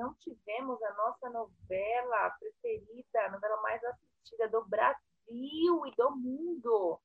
[0.00, 6.98] não tivemos a nossa novela preferida, a novela mais assistida do Brasil e do mundo.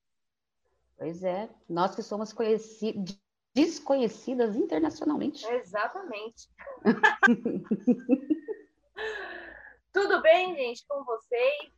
[0.96, 3.20] Pois é, nós que somos conhecidos,
[3.54, 5.46] desconhecidas internacionalmente.
[5.46, 6.48] Exatamente.
[9.92, 11.70] Tudo bem, gente, com vocês?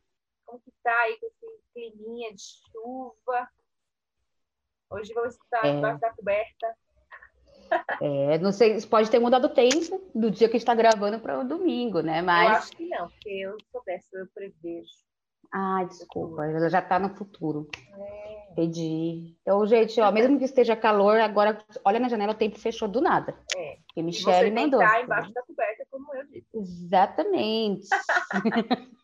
[0.45, 3.51] Como que tá aí com esse climinha de chuva?
[4.89, 5.75] Hoje vamos estar é...
[5.75, 6.77] debaixo da coberta.
[8.01, 11.47] É, não sei, pode ter mudado o tempo do dia que está gravando para o
[11.47, 12.21] domingo, né?
[12.21, 12.49] Mas...
[12.49, 14.89] Eu acho que não, porque eu sou dessa, eu prevejo.
[15.51, 17.67] Ah, desculpa, ela já está no futuro.
[17.97, 18.39] É.
[18.51, 19.35] Entendi.
[19.41, 22.99] Então, gente, ó, mesmo que esteja calor, agora olha na janela, o tempo fechou do
[22.99, 23.37] nada.
[23.55, 23.77] É.
[23.87, 24.79] Porque Michelle mandou.
[24.79, 26.47] Você embaixo da coberta, como eu disse.
[26.53, 27.87] Exatamente.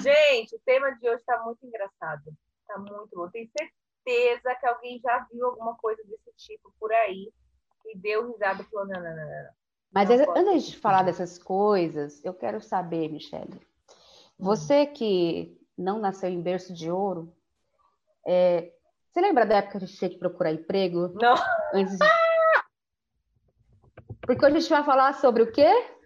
[0.00, 2.32] gente, o tema de hoje está muito engraçado.
[2.60, 3.28] Está muito bom.
[3.30, 3.87] Tenho certeza
[4.56, 7.32] que alguém já viu alguma coisa desse tipo por aí
[7.86, 9.50] e deu risada e falou, não, não, não, não.
[9.92, 13.60] Mas não antes de falar dessas coisas, eu quero saber, Michelle,
[14.38, 17.32] você que não nasceu em berço de ouro,
[18.26, 18.72] é,
[19.10, 21.08] você lembra da época que a gente tinha que procurar emprego?
[21.20, 21.34] Não.
[21.72, 22.06] Antes de...
[24.20, 25.97] Porque hoje a gente vai falar sobre o quê?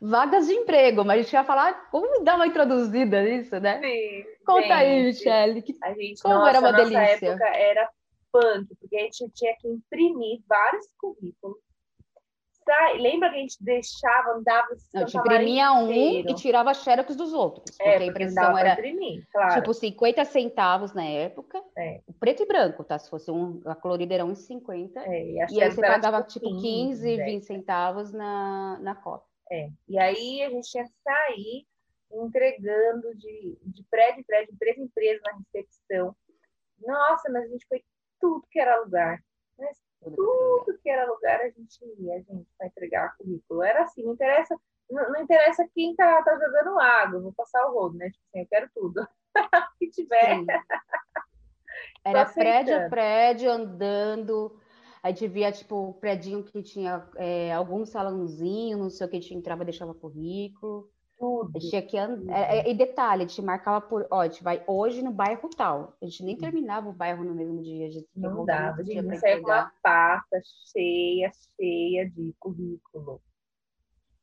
[0.00, 3.80] Vagas de emprego, mas a gente vai falar como dar uma introduzida nisso, né?
[3.80, 4.24] Sim.
[4.44, 5.62] Conta gente, aí, Michelle.
[5.62, 5.76] Que...
[5.82, 7.26] A gente, como nossa, era uma nossa delícia?
[7.28, 7.88] época era
[8.32, 11.56] punk, porque a gente tinha que imprimir vários currículos
[12.66, 17.32] sai, lembra que a gente deixava, andava a gente imprimia um e tirava xerox dos
[17.32, 17.76] outros.
[17.76, 19.54] Porque é, porque a impressão era imprimir, claro.
[19.54, 21.62] tipo 50 centavos na época.
[21.78, 22.00] É.
[22.18, 22.98] Preto e branco, tá?
[22.98, 24.90] Se fosse um, a colorida era 1,50.
[24.96, 29.35] É, e, e aí você pagava tipo 15, 15 20 centavos na, na cópia.
[29.50, 29.70] É.
[29.88, 31.66] E aí a gente tinha que sair
[32.12, 36.16] entregando de, de prédio em prédio, empresa em empresa na recepção.
[36.80, 37.84] Nossa, mas a gente foi
[38.20, 39.22] tudo que era lugar.
[39.58, 43.62] Mas tudo que era lugar a gente ia, a gente, para entregar currículo.
[43.62, 44.56] Era assim, não interessa,
[44.90, 48.10] não, não interessa quem tá, tá jogando água, vou passar o rodo, né?
[48.10, 49.08] Tipo assim, eu quero tudo.
[49.78, 50.36] que tiver.
[50.36, 50.46] Sim.
[52.04, 54.60] Era prédio a prédio, andando.
[55.06, 59.20] Aí gente via, tipo, prédio que tinha é, algum salãozinho, não sei o que, a
[59.20, 60.90] gente entrava e deixava currículo.
[61.16, 61.52] Tudo.
[61.54, 62.24] A gente tinha que and...
[62.28, 64.04] É, é, e detalhe, a gente marcava por.
[64.10, 65.96] Ó, a gente vai hoje no bairro tal.
[66.02, 67.86] A gente nem terminava o bairro no mesmo dia.
[67.86, 70.40] A gente não dava, a gente saía com uma pasta
[70.72, 73.22] cheia, cheia de currículo.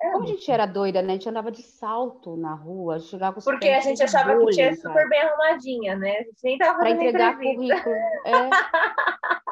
[0.01, 1.13] Era Como a gente era doida, né?
[1.13, 4.47] A gente andava de salto na rua, chegava com os Porque a gente achava bullying,
[4.47, 6.17] que tinha super bem arrumadinha, né?
[6.17, 7.71] A gente nem tava Pra entregar currículo.
[7.71, 8.49] É.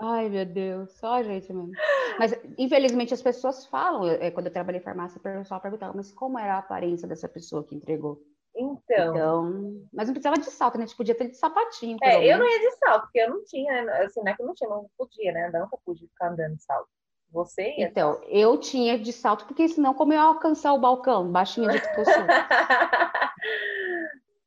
[0.00, 1.72] Ai, meu Deus, só a gente mesmo.
[2.18, 4.08] Mas, infelizmente, as pessoas falam.
[4.08, 7.28] É, quando eu trabalhei em farmácia, o pessoal perguntava, mas como era a aparência dessa
[7.28, 8.22] pessoa que entregou?
[8.54, 9.14] Então.
[9.14, 10.84] então mas não precisava de salto, né?
[10.84, 11.96] A gente podia ter de sapatinho.
[12.02, 14.46] É, eu não ia de salto, porque eu não tinha, assim, não é que eu
[14.46, 15.50] não tinha, não podia, né?
[15.52, 16.88] Eu nunca pude ficar andando de salto.
[17.30, 17.88] Você ia?
[17.88, 21.80] Então, eu tinha de salto, porque senão, como eu ia alcançar o balcão, baixinho de
[21.80, 22.14] que eu sou?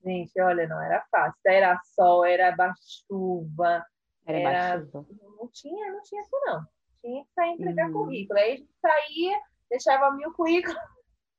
[0.04, 1.40] Gente, olha, não era fácil.
[1.46, 2.56] Era sol, era
[3.08, 3.86] chuva.
[4.26, 4.88] Era, era...
[4.98, 6.66] não tinha, não tinha isso não.
[7.02, 7.94] Tinha que sair entregar uhum.
[7.94, 8.40] currículo.
[8.40, 9.40] Aí a gente saía,
[9.70, 10.78] deixava mil currículos,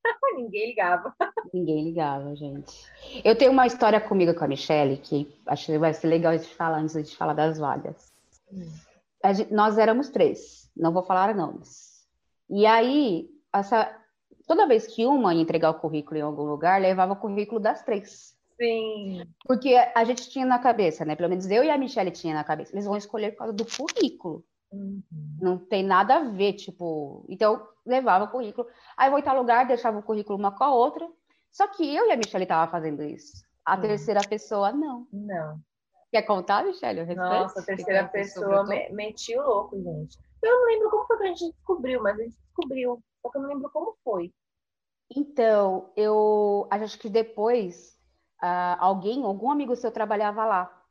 [0.35, 1.15] ninguém ligava.
[1.53, 2.85] Ninguém ligava, gente.
[3.23, 6.47] Eu tenho uma história comigo com a Michelle que acho que vai ser legal de
[6.47, 8.13] falar antes de falar das vagas.
[8.51, 8.69] Hum.
[9.33, 12.05] Gente, nós éramos três, não vou falar nomes.
[12.49, 13.89] E aí, essa,
[14.45, 17.81] toda vez que uma ia entregar o currículo em algum lugar, levava o currículo das
[17.83, 18.37] três.
[18.59, 19.25] Sim.
[19.45, 21.15] Porque a gente tinha na cabeça, né?
[21.15, 22.73] Pelo menos eu e a Michelle tinha na cabeça.
[22.73, 24.45] Eles vão escolher por causa do currículo.
[24.71, 25.03] Uhum.
[25.41, 27.25] Não tem nada a ver, tipo.
[27.29, 28.67] Então, levava o currículo.
[28.97, 31.07] Aí vou em tal lugar, deixava o currículo uma com a outra.
[31.51, 33.43] Só que eu e a Michelle tava fazendo isso.
[33.63, 33.81] A uhum.
[33.81, 35.07] terceira pessoa, não.
[35.11, 35.59] Não.
[36.11, 37.15] Quer contar, Michelle?
[37.15, 40.17] Nossa, a terceira pessoa me, metiu louco, gente.
[40.43, 43.03] Eu não lembro como foi que a gente descobriu, mas a gente descobriu.
[43.21, 44.31] Só que eu não lembro como foi.
[45.15, 47.97] Então, eu acho que depois
[48.43, 50.83] uh, alguém, algum amigo seu trabalhava lá.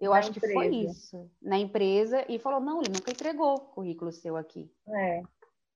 [0.00, 0.46] Eu na acho empresa.
[0.46, 4.68] que foi isso, na empresa, e falou, não, ele nunca entregou o currículo seu aqui.
[4.88, 5.22] É,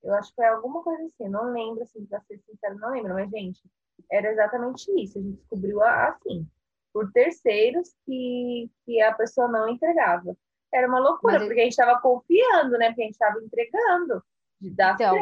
[0.02, 3.14] eu acho que foi alguma coisa assim, não lembro, assim, pra ser sincero, não lembro,
[3.14, 3.62] mas, gente,
[4.10, 6.46] era exatamente isso, a gente descobriu assim,
[6.92, 10.36] por terceiros que, que a pessoa não entregava.
[10.74, 14.22] Era uma loucura, mas porque a gente estava confiando, né, porque a gente estava entregando
[14.60, 15.16] de dar então.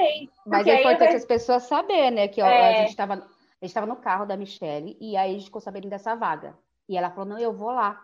[0.46, 2.68] Mas é importante as pessoas saberem, né, que ó, é...
[2.68, 3.28] a gente estava
[3.64, 6.56] gente estava no carro da Michelle e aí a gente ficou sabendo dessa vaga.
[6.88, 8.02] E ela falou: não, eu vou lá.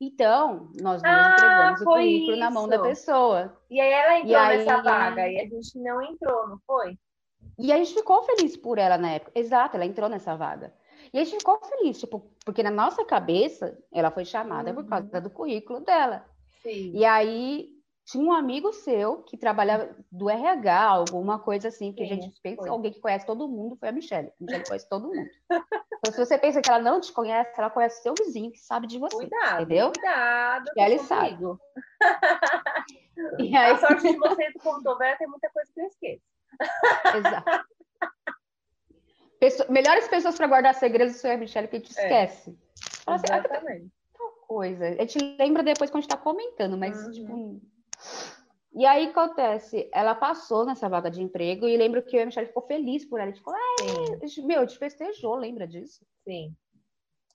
[0.00, 2.40] Então, nós dois ah, entregamos o currículo isso.
[2.40, 3.56] na mão da pessoa.
[3.70, 6.98] E aí ela entrou aí, nessa vaga e a gente não entrou, não foi?
[7.58, 9.32] E a gente ficou feliz por ela na época.
[9.34, 10.74] Exato, ela entrou nessa vaga.
[11.12, 14.76] E a gente ficou feliz, tipo, porque na nossa cabeça ela foi chamada uhum.
[14.76, 16.26] por causa do currículo dela.
[16.62, 16.92] Sim.
[16.92, 17.73] E aí
[18.04, 22.40] tinha um amigo seu que trabalhava do RH, alguma coisa assim, que Sim, a gente
[22.42, 22.68] pensa, foi.
[22.68, 24.28] alguém que conhece todo mundo foi a Michelle.
[24.28, 25.30] A Michelle conhece todo mundo.
[25.50, 28.86] Então, se você pensa que ela não te conhece, ela conhece seu vizinho que sabe
[28.86, 29.16] de você.
[29.16, 29.90] Cuidado, entendeu?
[29.90, 30.70] cuidado.
[30.76, 31.38] E ela sabe.
[33.40, 33.72] e aí...
[33.72, 36.22] A sorte de vocês, tô velha, tem muita coisa que eu esqueço.
[37.16, 37.66] Exato.
[39.70, 42.02] Melhores pessoas para guardar segredos são a Michelle, que a gente é.
[42.02, 42.58] esquece.
[43.06, 43.90] Assim, ah, Exatamente.
[44.16, 44.88] Tal coisa.
[44.88, 47.10] A gente lembra depois quando a gente tá comentando, mas, uhum.
[47.12, 47.73] tipo.
[48.74, 52.66] E aí acontece, ela passou nessa vaga de emprego e lembro que a Michelle ficou
[52.66, 53.30] feliz por ela.
[53.30, 56.04] Tipo, é, meu, te festejou, lembra disso?
[56.24, 56.52] Sim.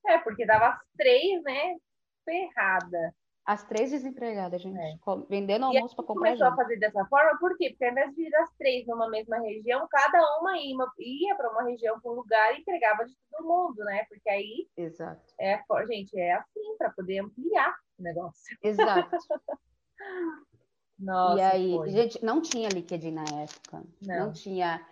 [0.06, 1.78] É, porque dava as três, né?
[2.26, 3.16] Ferrada.
[3.46, 4.78] As três desempregadas, gente.
[4.78, 4.98] É.
[5.30, 6.26] Vendendo almoço para comprar.
[6.26, 7.70] começou a fazer dessa forma, por quê?
[7.70, 11.52] Porque ao invés de ir as três numa mesma região, cada uma ia, ia para
[11.52, 14.06] uma região, para um lugar e entregava de todo mundo, né?
[14.10, 14.68] Porque aí.
[14.76, 15.34] Exato.
[15.40, 18.58] É, gente, é assim, para poder ampliar o negócio.
[18.62, 19.10] Exato.
[21.00, 21.90] Nossa, e aí, foi.
[21.92, 23.84] gente, não tinha LinkedIn na época.
[24.02, 24.26] Não.
[24.26, 24.86] não tinha.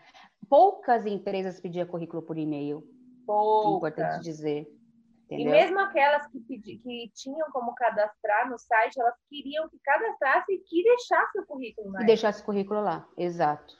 [0.50, 2.84] Poucas empresas pediam currículo por e-mail.
[3.26, 3.68] Poucas.
[3.68, 4.78] É importante dizer.
[5.26, 5.48] Entendeu?
[5.48, 10.54] E mesmo aquelas que, pedi, que tinham como cadastrar no site, elas queriam que cadastrasse
[10.54, 12.02] e que deixasse o currículo lá.
[12.02, 13.76] E deixasse o currículo lá, exato.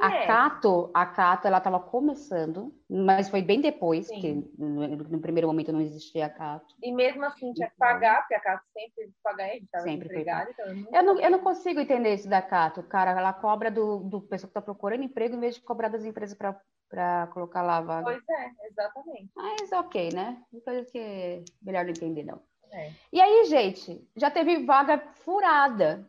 [0.00, 4.20] A Cato, a Cato, ela estava começando, mas foi bem depois, Sim.
[4.20, 6.72] que no, no, primeiro momento não existia a Cato.
[6.80, 10.50] E mesmo assim tinha que pagar, porque a Cato sempre pagar, a estava sempre empregada.
[10.52, 13.10] Então eu, eu, não, eu não consigo entender isso da Cato, cara.
[13.10, 16.38] Ela cobra do, do pessoal que está procurando emprego em vez de cobrar das empresas
[16.38, 18.04] para colocar lá a vaga.
[18.04, 19.32] Pois é, exatamente.
[19.34, 20.40] Mas ok, né?
[20.64, 22.40] Coisa que melhor não entender, não.
[22.70, 22.92] É.
[23.12, 26.08] E aí, gente, já teve vaga furada.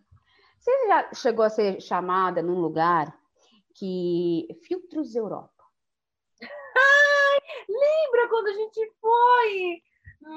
[0.60, 3.17] Você já chegou a ser chamada num lugar
[3.78, 4.48] que.
[4.64, 5.52] Filtros Europa.
[6.42, 9.82] Ai, lembra quando a gente foi?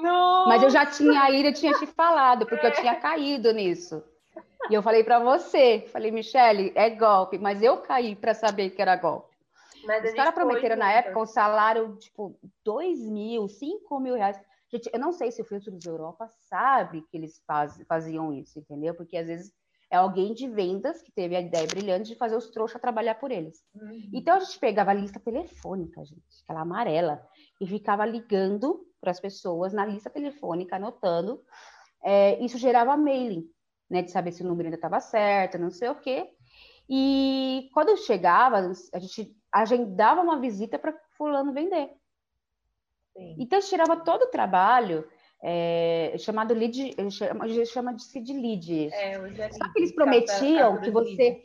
[0.01, 0.49] Nossa.
[0.49, 2.69] Mas eu já tinha ido, eu tinha te falado, porque é.
[2.69, 4.03] eu tinha caído nisso.
[4.69, 8.81] E eu falei para você, falei, Michele, é golpe, mas eu caí para saber que
[8.81, 9.35] era golpe.
[9.85, 14.39] Mas Os caras prometeram na época um salário, tipo, 2 mil, 5 mil reais.
[14.71, 18.59] Gente, eu não sei se o Filtro dos Europa sabe que eles faz, faziam isso,
[18.59, 18.93] entendeu?
[18.93, 19.51] Porque às vezes
[19.91, 23.29] é alguém de vendas que teve a ideia brilhante de fazer os trouxas trabalhar por
[23.29, 23.61] eles.
[23.75, 24.09] Uhum.
[24.13, 27.21] Então a gente pegava a lista telefônica, gente, aquela amarela,
[27.59, 31.43] e ficava ligando para as pessoas na lista telefônica, anotando.
[32.01, 33.45] É, isso gerava mailing,
[33.89, 36.29] né, de saber se o número ainda estava certo, não sei o quê.
[36.89, 38.57] E quando chegava,
[38.93, 41.91] a gente agendava uma visita para fulano vender.
[43.13, 43.35] Sim.
[43.39, 45.05] Então, tirava todo o trabalho
[45.43, 48.89] é, chamado lead, chama, chama de seed lead.
[48.93, 49.17] É,
[49.51, 51.43] Só que eles prometiam que você...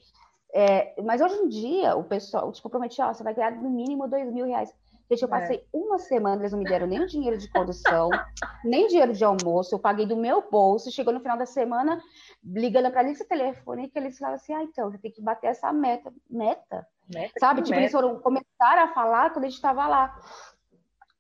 [0.55, 4.09] É, mas hoje em dia, o pessoal, tipo, prometia, ó, você vai ganhar no mínimo
[4.09, 4.73] dois mil reais.
[5.11, 5.31] Gente, eu é.
[5.31, 5.63] passei é.
[5.73, 8.11] uma semana, eles não me deram nem dinheiro de condução,
[8.65, 12.01] nem dinheiro de almoço, eu paguei do meu bolso, chegou no final da semana,
[12.45, 15.73] ligando para a lista telefônica, eles falaram assim, ah, então, você tem que bater essa
[15.73, 16.13] meta.
[16.29, 16.87] Meta?
[17.13, 17.63] meta Sabe?
[17.63, 17.83] Tipo, meta.
[17.83, 20.19] eles foram começar a falar quando a gente estava lá.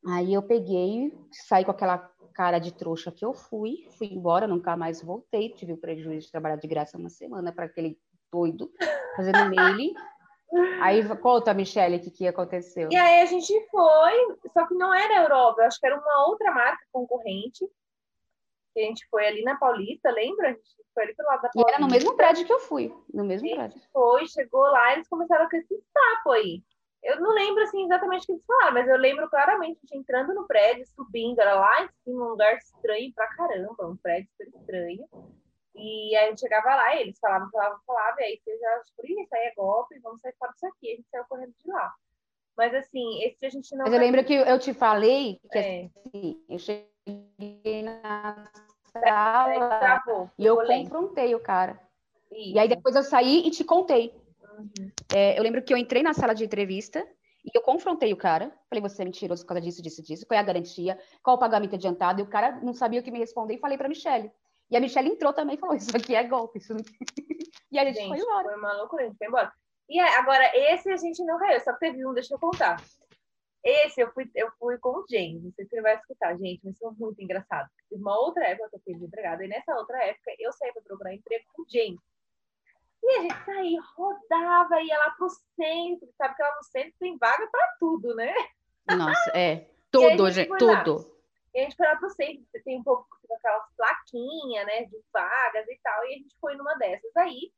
[0.08, 1.98] Aí eu peguei, saí com aquela
[2.36, 6.30] cara de trouxa que eu fui, fui embora, nunca mais voltei, tive o prejuízo de
[6.30, 7.98] trabalhar de graça uma semana para aquele
[8.30, 8.70] doido
[9.16, 9.94] fazendo mailing.
[10.82, 12.90] Aí conta, Michelle, o que, que aconteceu.
[12.92, 16.52] E aí a gente foi, só que não era Europa, acho que era uma outra
[16.52, 17.66] marca concorrente.
[18.74, 20.50] Que a gente foi ali na Paulista, lembra?
[20.50, 21.70] A gente foi ali pelo lado da Paulista.
[21.70, 23.80] E era no mesmo prédio que eu fui, no mesmo prédio.
[23.90, 26.62] Foi, chegou lá, eles começaram com esse papo aí.
[27.06, 30.00] Eu não lembro assim exatamente o que eles falaram, mas eu lembro claramente a gente
[30.00, 34.28] entrando no prédio, subindo, era lá em cima, um lugar estranho pra caramba, um prédio
[34.32, 35.08] super estranho.
[35.76, 39.34] E a gente chegava lá, eles falavam, falavam, falavam, e aí você já, por isso
[39.34, 40.92] aí é golpe, vamos sair fora disso aqui.
[40.92, 41.94] A gente saiu correndo de lá.
[42.56, 43.84] Mas assim, esse a gente não.
[43.84, 45.84] Mas eu lembro que eu te falei que é.
[45.84, 48.50] assim, eu cheguei na
[48.90, 51.78] sala travou, e eu confrontei o cara.
[52.32, 52.56] Isso.
[52.56, 54.12] E aí depois eu saí e te contei.
[54.58, 54.90] Uhum.
[55.14, 57.06] É, eu lembro que eu entrei na sala de entrevista
[57.44, 58.52] e eu confrontei o cara.
[58.68, 60.26] Falei, você é mentiroso por causa disso, disso, disso.
[60.26, 60.98] Qual é a garantia?
[61.22, 62.20] Qual o pagamento adiantado?
[62.20, 64.32] E o cara não sabia o que me responder e falei para Michelle.
[64.70, 66.58] E a Michelle entrou também e falou: Isso aqui é golpe.
[66.58, 66.80] Isso não...
[67.70, 68.48] e a gente, gente, foi embora.
[68.48, 69.52] Foi uma loucura, a gente foi embora.
[69.88, 72.82] E agora, esse a gente não caiu, só teve um, deixa eu contar.
[73.62, 76.60] Esse eu fui, eu fui com o James, não sei se você vai escutar, gente,
[76.64, 77.68] mas foi muito engraçado.
[77.90, 81.14] Uma outra época que eu fui desempregada, e nessa outra época eu saí para procurar
[81.14, 82.00] emprego com o James.
[83.02, 87.16] E a gente saía, rodava, ia lá pro centro, sabe que lá no centro tem
[87.18, 88.34] vaga para tudo, né?
[88.96, 89.70] Nossa, é.
[89.90, 90.96] Tudo, gente, tudo.
[90.98, 91.16] Lá.
[91.54, 94.84] E a gente foi lá pro centro, você tem um pouco com aquelas plaquinhas, né,
[94.84, 97.50] de vagas e tal, e a gente foi numa dessas aí.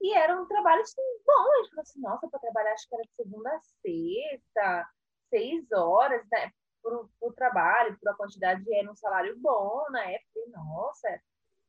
[0.00, 2.94] E era um trabalho assim, bom, a gente falou assim, nossa, para trabalhar acho que
[2.94, 4.88] era de segunda a sexta,
[5.30, 6.50] seis horas, né,
[6.82, 10.40] pro, pro trabalho, por a quantidade de era um salário bom na época.
[10.48, 11.20] Nossa,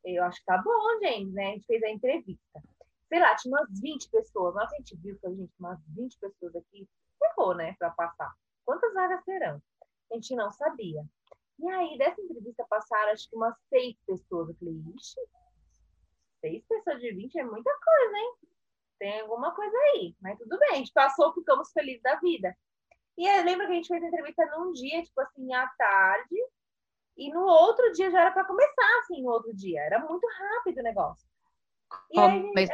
[0.04, 1.48] eu acho que tá bom, gente, né?
[1.48, 2.62] A gente fez a entrevista.
[3.10, 4.56] Sei lá, tinha umas 20 pessoas.
[4.56, 6.88] Nossa, a gente viu que a gente, umas 20 pessoas aqui,
[7.24, 8.34] errou, né, para passar.
[8.66, 9.62] Quantas vagas terão?
[10.12, 11.06] A gente não sabia.
[11.60, 14.50] E aí, dessa entrevista passaram, acho que umas seis pessoas.
[14.50, 15.20] Eu falei, ixi,
[16.42, 18.34] seis pessoas de 20 é muita coisa, hein?
[19.00, 20.16] Tem alguma coisa aí.
[20.22, 22.56] Mas tudo bem, a gente passou, ficamos felizes da vida.
[23.18, 26.36] E aí, lembra que a gente fez a entrevista num dia, tipo assim, à tarde,
[27.18, 29.82] e no outro dia já era para começar, assim, no outro dia.
[29.82, 31.27] Era muito rápido o negócio.
[32.12, 32.68] E aí, é,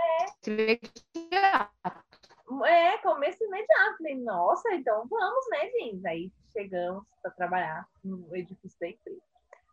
[2.66, 3.98] é, começo imediato.
[3.98, 6.08] Falei, nossa, então vamos, né, gente?
[6.08, 9.22] Aí chegamos para trabalhar no edifício da empresa.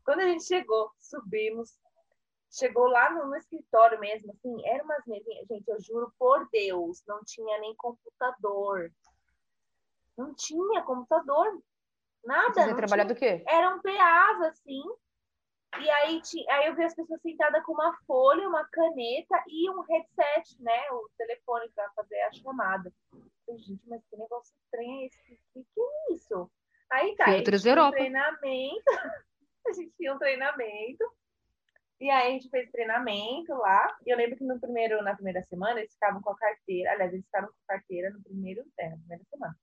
[0.05, 1.79] Quando a gente chegou, subimos,
[2.51, 7.03] chegou lá no, no, escritório mesmo, assim, era umas mesinhas, gente, eu juro por Deus,
[7.07, 8.91] não tinha nem computador.
[10.17, 11.63] Não tinha computador.
[12.25, 12.65] Nada.
[12.65, 13.43] Você trabalhar do quê?
[13.47, 14.83] Eram PAs, assim.
[15.79, 19.81] E aí, aí eu vi as pessoas sentadas com uma folha, uma caneta e um
[19.83, 20.91] headset, né?
[20.91, 22.93] O telefone para fazer a chamada.
[23.47, 25.41] Eu, gente, mas que negócio estranho é esse?
[25.55, 26.51] O que, é isso?
[26.91, 27.89] Aí tá, Filtros Europa.
[27.89, 28.85] Um treinamento.
[29.67, 31.05] a gente tinha um treinamento.
[32.01, 33.97] E aí a gente fez treinamento lá.
[34.05, 36.93] E eu lembro que no primeiro, na primeira semana eles ficavam com a carteira.
[36.93, 39.57] Aliás, eles ficaram com a carteira no primeiro, é, na primeira semana.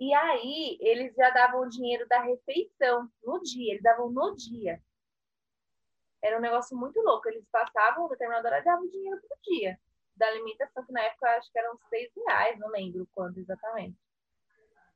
[0.00, 4.82] E aí, eles já davam o dinheiro da refeição no dia, eles davam no dia.
[6.22, 7.28] Era um negócio muito louco.
[7.28, 9.78] Eles passavam, determinada hora, davam o dinheiro por dia.
[10.16, 13.96] Da alimentação, que na época acho que eram seis reais, não lembro quanto exatamente.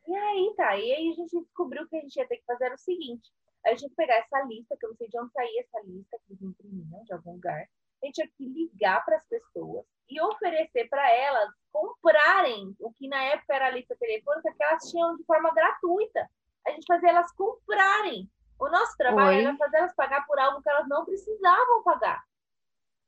[0.06, 0.76] E aí, tá.
[0.76, 3.30] E aí a gente descobriu que a gente ia ter que fazer o seguinte:
[3.64, 6.18] a gente que pegar essa lista, que eu não sei de onde saía essa lista,
[6.26, 7.68] que eles imprimiam de algum lugar.
[8.02, 13.08] A gente tinha que ligar para as pessoas e oferecer para elas comprarem o que
[13.08, 16.30] na época era a lista telefônica, que elas tinham de forma gratuita.
[16.64, 18.30] A gente fazia elas comprarem.
[18.60, 19.44] O nosso trabalho Oi?
[19.44, 22.22] era fazer elas pagar por algo que elas não precisavam pagar.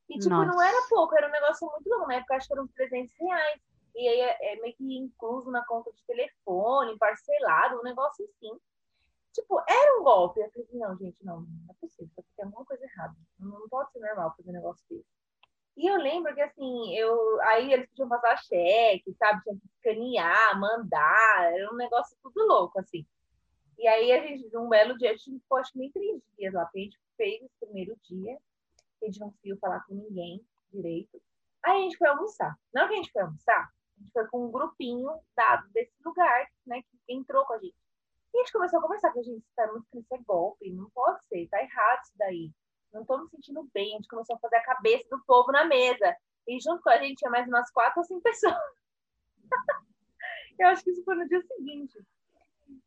[0.08, 0.50] E, tipo, Nossa.
[0.50, 2.08] não era pouco, era um negócio muito longo.
[2.08, 3.61] Na época, acho que eram uns 300 reais.
[3.94, 8.58] E aí, é, é meio que incluso na conta de telefone, parcelado, um negócio assim.
[9.32, 10.40] Tipo, era um golpe.
[10.40, 12.11] Eu falei, não, gente, não, não é possível.
[12.37, 13.14] Tem alguma coisa errada.
[13.38, 15.15] Não pode ser normal fazer um negócio desse.
[15.76, 19.42] E eu lembro que, assim, eu, aí eles podiam passar cheque, sabe?
[19.42, 23.06] Tinha que escanear, mandar, era um negócio tudo louco, assim.
[23.78, 26.54] E aí a gente, um belo dia, a gente ficou acho que nem três dias
[26.54, 28.38] lá, porque a gente fez esse primeiro dia,
[29.02, 30.42] a gente não conseguiu falar com ninguém
[30.73, 31.21] direito.
[31.62, 32.56] Aí a gente foi almoçar.
[32.73, 35.92] Na hora que a gente foi almoçar, a gente foi com um grupinho dado desse
[36.02, 37.76] lugar, né, que entrou com a gente.
[38.33, 40.88] E a gente começou a conversar com a gente, tá muito isso é golpe, não
[40.90, 42.50] pode ser, tá errado isso daí
[42.96, 43.92] não estou me sentindo bem.
[43.92, 46.16] A gente começou a fazer a cabeça do povo na mesa.
[46.48, 48.54] E junto com a gente tinha mais umas quatro ou cinco pessoas.
[50.58, 51.98] eu acho que isso foi no dia seguinte.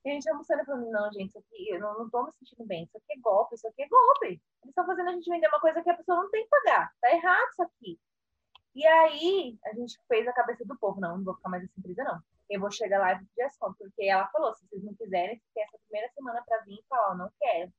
[0.03, 2.65] E a gente almoçando e falando, não, gente, isso aqui, eu não, estou me sentindo
[2.65, 2.83] bem.
[2.83, 4.27] Isso aqui é golpe, isso aqui é golpe.
[4.27, 6.93] Eles estão fazendo a gente vender uma coisa que a pessoa não tem que pagar.
[7.01, 7.99] Tá errado isso aqui.
[8.75, 10.99] E aí, a gente fez a cabeça do povo.
[10.99, 12.21] Não, não vou ficar mais assim empresa, não.
[12.49, 13.77] Eu vou chegar lá e pedir as contas.
[13.77, 17.15] Porque ela falou, se vocês não quiserem, têm essa primeira semana para vir e falar,
[17.15, 17.71] não quero.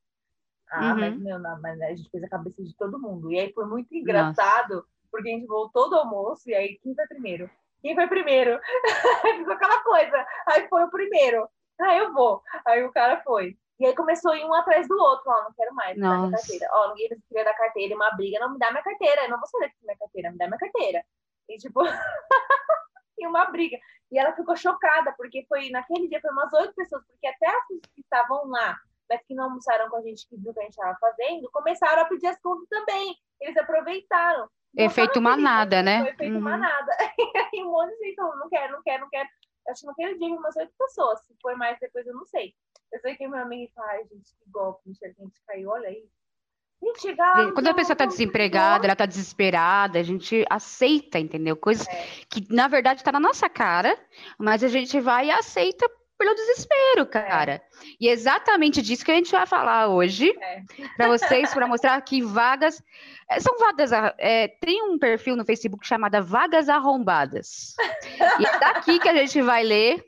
[0.70, 1.00] Ah, uhum.
[1.00, 3.32] mas, meu, não, mas a gente fez a cabeça de todo mundo.
[3.32, 4.86] E aí foi muito engraçado, Nossa.
[5.10, 7.50] porque a gente voltou do almoço e aí quem foi primeiro?
[7.82, 8.60] Quem foi primeiro?
[9.38, 10.26] Ficou aquela coisa.
[10.46, 11.48] Aí foi o primeiro.
[11.80, 12.42] Ah, eu vou.
[12.66, 13.56] Aí o cara foi.
[13.80, 15.24] E aí começou a ir um atrás do outro.
[15.30, 16.68] Ó, não quero mais, me dá minha carteira.
[16.72, 18.38] Ó, ninguém queria da carteira, uma briga.
[18.38, 19.22] Não, me dá minha carteira.
[19.24, 21.02] Eu não vou saber minha carteira, me dá minha carteira.
[21.48, 21.80] E tipo...
[23.18, 23.78] e uma briga.
[24.12, 27.66] E ela ficou chocada, porque foi naquele dia foi umas oito pessoas, porque até as
[27.66, 28.76] pessoas que estavam lá
[29.10, 31.50] mas que não almoçaram com a gente, que viu o que a gente estava fazendo,
[31.50, 33.16] começaram a pedir as contas também.
[33.40, 34.48] Eles aproveitaram.
[34.76, 36.02] Efeito manada, né?
[36.02, 36.40] Foi efeito uhum.
[36.40, 36.92] manada.
[37.52, 39.28] e um monte de gente falou, não quero, não quero, não quero.
[39.68, 41.20] Acho que naquele dia umas oito pessoas.
[41.26, 42.54] Se foi mais depois, eu não sei.
[42.92, 46.08] Eu sei que meu amigo fala, ai, gente, que golpe, a gente caiu, olha aí.
[46.82, 51.54] Gente, lá, Quando a pessoa está desempregada, ela está desesperada, a gente aceita, entendeu?
[51.56, 52.06] Coisas é.
[52.30, 53.98] que, na verdade, está na nossa cara,
[54.38, 55.86] mas a gente vai e aceita
[56.20, 57.62] pelo desespero, cara.
[57.98, 60.62] E é exatamente disso que a gente vai falar hoje é.
[60.94, 62.82] para vocês, para mostrar que vagas
[63.30, 63.90] é, são vagas.
[64.18, 67.74] É, tem um perfil no Facebook chamado Vagas Arrombadas.
[68.38, 70.04] e é daqui que a gente vai ler.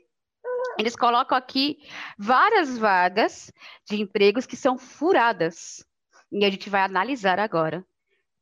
[0.77, 1.79] Eles colocam aqui
[2.15, 3.51] várias vagas
[3.89, 5.83] de empregos que são furadas.
[6.31, 7.83] E a gente vai analisar agora,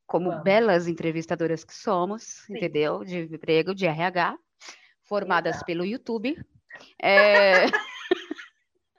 [0.05, 2.57] como belas entrevistadoras que somos, Sim.
[2.57, 3.05] entendeu?
[3.05, 4.37] De emprego, de RH,
[5.05, 5.65] formadas Exato.
[5.65, 6.37] pelo YouTube
[7.01, 7.65] é...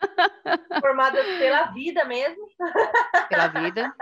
[0.80, 2.48] Formada pela vida mesmo.
[3.28, 3.94] Pela vida.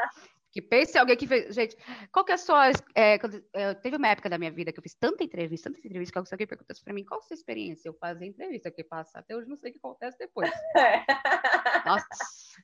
[0.53, 1.55] Que pense alguém que fez.
[1.55, 1.77] Gente,
[2.13, 2.71] qual que é a sua.
[2.95, 3.19] É,
[3.53, 6.35] é, teve uma época da minha vida que eu fiz tanta entrevista, tanta entrevista, que
[6.35, 7.89] alguém perguntasse para mim qual a sua experiência.
[7.89, 10.51] Eu fazia entrevista, que passa até hoje não sei o que acontece depois.
[10.81, 11.05] É.
[11.85, 12.07] Nossa,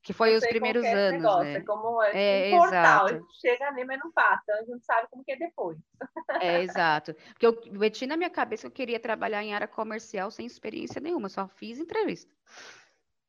[0.02, 1.22] que foi os primeiros é anos.
[1.22, 1.54] Negócio, né?
[1.54, 3.26] É como é, é um portal, exato.
[3.40, 5.78] chega ali, mas não passa, a gente não sabe como que é depois.
[6.40, 7.14] É, exato.
[7.14, 11.00] Porque eu meti na minha cabeça que eu queria trabalhar em área comercial sem experiência
[11.00, 12.32] nenhuma, só fiz entrevista.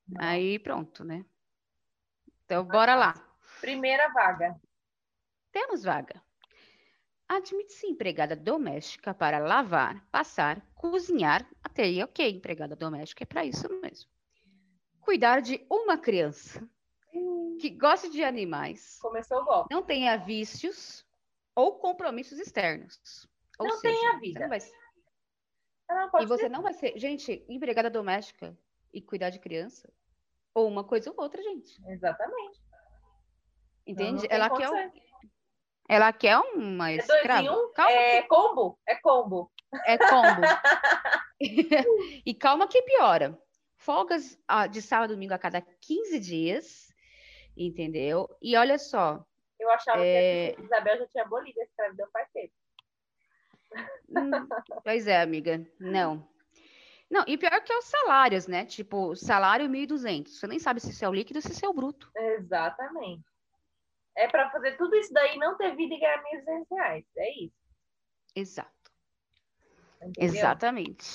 [0.08, 0.24] Não.
[0.24, 1.26] Aí pronto, né?
[2.46, 3.27] Então, bora lá.
[3.62, 4.60] Primeira vaga.
[5.52, 6.22] Temos vaga.
[7.28, 11.46] Admite-se empregada doméstica para lavar, passar, cozinhar.
[11.62, 14.10] Até aí, ok, empregada doméstica é para isso mesmo.
[15.02, 16.66] Cuidar de uma criança
[17.60, 18.98] que goste de animais.
[19.02, 19.74] Começou o golpe.
[19.74, 21.06] Não tenha vícios
[21.56, 23.28] ou compromissos externos.
[23.60, 24.48] Ou não seja, tenha vida.
[24.48, 24.72] Você
[25.90, 26.22] não vai...
[26.22, 26.50] não, e você ser.
[26.50, 26.98] não vai ser.
[26.98, 28.58] Gente, empregada doméstica
[28.94, 29.92] e cuidar de criança.
[30.54, 31.82] Ou uma coisa ou outra, gente.
[31.88, 32.62] Exatamente.
[33.88, 34.28] Entende?
[34.30, 34.92] Ela quer, um...
[35.88, 37.52] ela quer uma é escrava.
[37.52, 38.28] Um, calma é que...
[38.28, 38.80] combo?
[38.86, 39.52] É combo.
[39.86, 40.42] É combo.
[42.26, 43.40] e calma que piora.
[43.78, 44.38] Folgas
[44.72, 46.94] de sábado e domingo a cada 15 dias,
[47.56, 48.28] entendeu?
[48.42, 49.26] E olha só.
[49.60, 50.52] Eu achava é...
[50.52, 52.54] que a Isabel já tinha abolido a escravidão faz tempo.
[54.10, 54.48] Hum,
[54.84, 55.66] pois é, amiga.
[55.80, 56.28] Não.
[57.10, 58.66] Não, e pior que é os salários, né?
[58.66, 60.28] Tipo, salário 1.200.
[60.28, 62.12] Você nem sabe se isso é o líquido ou se isso é o bruto.
[62.16, 63.24] Exatamente.
[64.18, 67.06] É para fazer tudo isso daí não ter vida e ganhar 1.200 reais.
[67.18, 67.56] É isso.
[68.36, 68.72] Exato.
[70.02, 70.36] Entendeu?
[70.36, 71.06] Exatamente.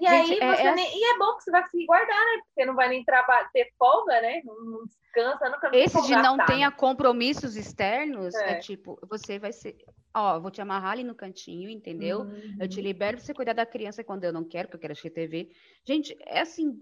[0.00, 0.74] E Gente, aí é, você é...
[0.74, 0.98] Nem...
[0.98, 2.42] E é bom que você vai conseguir guardar, né?
[2.46, 4.42] Porque não vai nem trabalhar, ter folga, né?
[4.44, 8.52] Não, descansa, nunca Esse de não tenha compromissos externos é.
[8.52, 8.58] é.
[8.58, 9.76] tipo, você vai ser.
[10.14, 12.20] Ó, vou te amarrar ali no cantinho, entendeu?
[12.20, 12.56] Uhum.
[12.60, 14.92] Eu te libero pra você cuidar da criança quando eu não quero, porque eu quero
[14.92, 15.50] assistir TV.
[15.84, 16.78] Gente, é assim.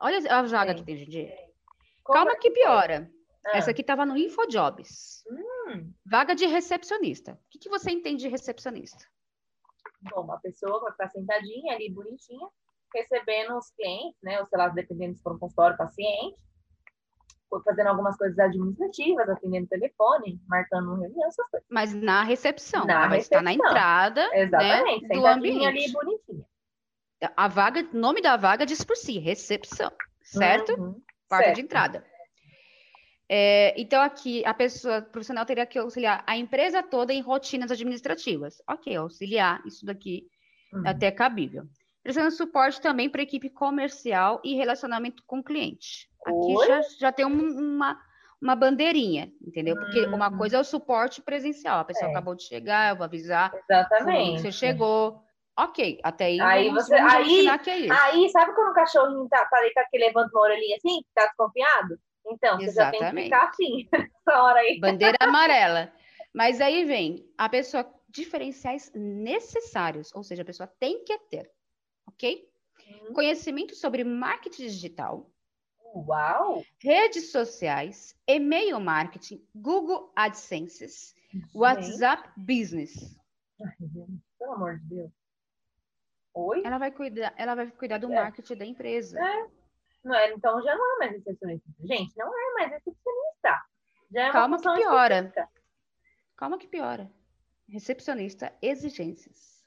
[0.00, 1.32] Olha a jaga que tem dia.
[2.04, 3.10] Calma que piora.
[3.46, 3.56] Ah.
[3.56, 5.24] Essa aqui estava no InfoJobs.
[5.30, 5.92] Hum.
[6.04, 7.32] Vaga de recepcionista.
[7.32, 9.04] O que, que você entende de recepcionista?
[10.02, 12.48] Bom, uma pessoa vai ficar sentadinha ali, bonitinha,
[12.94, 14.40] recebendo os clientes, né?
[14.40, 16.36] Ou sei lá, dependendo se for um consultório, paciente,
[17.64, 21.66] fazendo algumas coisas administrativas, atendendo telefone, marcando reunião, essas coisas.
[21.70, 25.66] Mas na recepção, na ela vai estar na entrada né, Exatamente, né, do ambiente.
[25.66, 26.46] ali, bonitinha.
[27.36, 29.90] A vaga, nome da vaga diz por si, recepção,
[30.22, 30.72] certo?
[30.80, 32.04] Uhum, Porta de entrada.
[33.32, 38.60] É, então, aqui, a pessoa profissional teria que auxiliar a empresa toda em rotinas administrativas.
[38.68, 40.26] Ok, auxiliar, isso daqui
[40.72, 40.84] uhum.
[40.84, 41.62] é até cabível.
[42.02, 46.10] Prestando suporte também para a equipe comercial e relacionamento com o cliente.
[46.26, 47.96] Aqui já, já tem um, uma,
[48.42, 49.76] uma bandeirinha, entendeu?
[49.76, 50.16] Porque uhum.
[50.16, 51.78] uma coisa é o suporte presencial.
[51.78, 52.10] A pessoa é.
[52.10, 53.52] acabou de chegar, eu vou avisar.
[53.54, 54.42] Exatamente.
[54.42, 55.22] Você chegou.
[55.56, 57.92] Ok, até aí, aí vamos, você, vamos aí, que é isso.
[57.92, 61.96] Aí, sabe quando o cachorrinho tá, tá tá que levanta uma orelhinha assim, tá desconfiado?
[62.26, 63.00] Então, você Exatamente.
[63.00, 63.88] já tem que ficar assim,
[64.28, 64.78] essa hora aí.
[64.80, 65.92] Bandeira amarela.
[66.32, 71.50] Mas aí vem a pessoa, diferenciais necessários, ou seja, a pessoa tem que ter,
[72.06, 72.48] ok?
[72.86, 73.12] Hum.
[73.14, 75.30] Conhecimento sobre marketing digital.
[75.94, 76.64] Uau!
[76.78, 81.14] Redes sociais, e-mail marketing, Google AdSense,
[81.52, 83.18] WhatsApp Business.
[84.38, 85.10] Pelo amor de Deus.
[86.32, 86.62] Oi?
[86.64, 88.14] Ela vai cuidar, ela vai cuidar do é.
[88.14, 89.18] marketing da empresa.
[89.20, 89.59] É.
[90.02, 91.68] Não é, então já não é mais recepcionista.
[91.80, 93.62] Gente, não é mais recepcionista.
[94.10, 95.14] Já é Calma que piora.
[95.16, 95.48] Específica.
[96.36, 97.10] Calma que piora.
[97.68, 99.62] Recepcionista, exigências.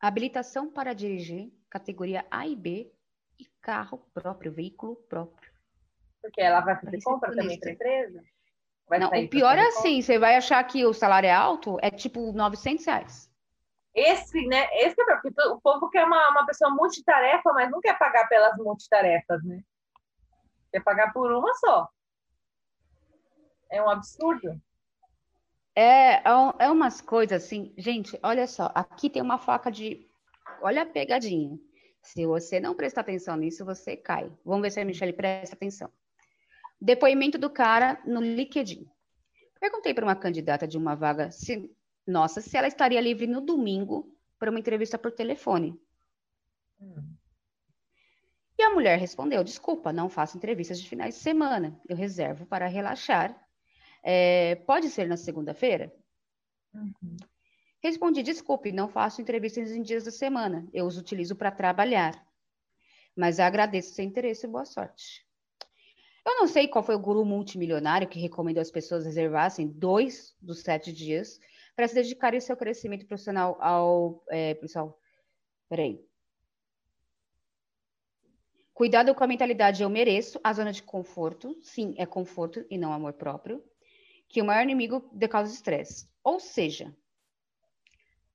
[0.00, 2.92] Habilitação para dirigir, categoria A e B,
[3.38, 5.50] e carro próprio, veículo próprio.
[6.22, 8.24] Porque ela vai fazer compra também para a empresa?
[8.88, 11.90] Vai não, o pior é assim, você vai achar que o salário é alto, é
[11.90, 13.29] tipo 900 reais.
[13.94, 14.68] Esse, né?
[14.74, 18.56] Esse é porque o povo quer uma, uma pessoa multitarefa, mas não quer pagar pelas
[18.56, 19.62] multitarefas, né?
[20.70, 21.88] Quer pagar por uma só.
[23.70, 24.60] É um absurdo.
[25.74, 26.22] É, é,
[26.58, 30.08] é umas coisas assim, gente, olha só, aqui tem uma faca de.
[30.62, 31.58] Olha a pegadinha.
[32.02, 34.32] Se você não prestar atenção nisso, você cai.
[34.44, 35.90] Vamos ver se a Michelle presta atenção.
[36.80, 38.88] Depoimento do cara no LinkedIn.
[39.60, 41.70] Perguntei para uma candidata de uma vaga se
[42.10, 45.78] nossa, se ela estaria livre no domingo para uma entrevista por telefone.
[46.80, 47.14] Hum.
[48.58, 51.80] E a mulher respondeu: Desculpa, não faço entrevistas de finais de semana.
[51.88, 53.34] Eu reservo para relaxar.
[54.02, 55.90] É, pode ser na segunda-feira?
[56.74, 57.16] Uhum.
[57.82, 60.68] Respondi: Desculpe, não faço entrevistas em dias da semana.
[60.72, 62.26] Eu os utilizo para trabalhar.
[63.16, 65.26] Mas agradeço seu interesse e boa sorte.
[66.24, 70.60] Eu não sei qual foi o guru multimilionário que recomendou as pessoas reservassem dois dos
[70.60, 71.40] sete dias
[71.80, 74.22] para se dedicar ao seu crescimento profissional ao.
[74.28, 75.00] É, pessoal,
[75.66, 76.06] peraí.
[78.74, 81.56] Cuidado com a mentalidade eu mereço, a zona de conforto.
[81.62, 83.64] Sim, é conforto e não amor próprio.
[84.28, 86.06] que o maior inimigo de causa estresse.
[86.22, 86.94] Ou seja,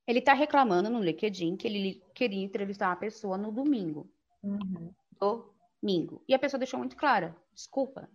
[0.07, 4.11] ele está reclamando no LinkedIn que ele queria entrevistar uma pessoa no domingo.
[4.41, 4.91] Uhum.
[5.19, 6.23] Domingo.
[6.27, 8.09] E a pessoa deixou muito clara: desculpa,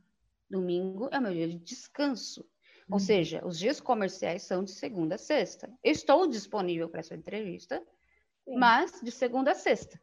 [0.50, 2.44] domingo é o meu dia de descanso.
[2.90, 2.98] Ou Uhum.
[2.98, 5.72] seja, os dias comerciais são de segunda a sexta.
[5.84, 7.78] Estou disponível para essa entrevista,
[8.44, 8.56] Sim.
[8.58, 10.00] mas de segunda a sexta.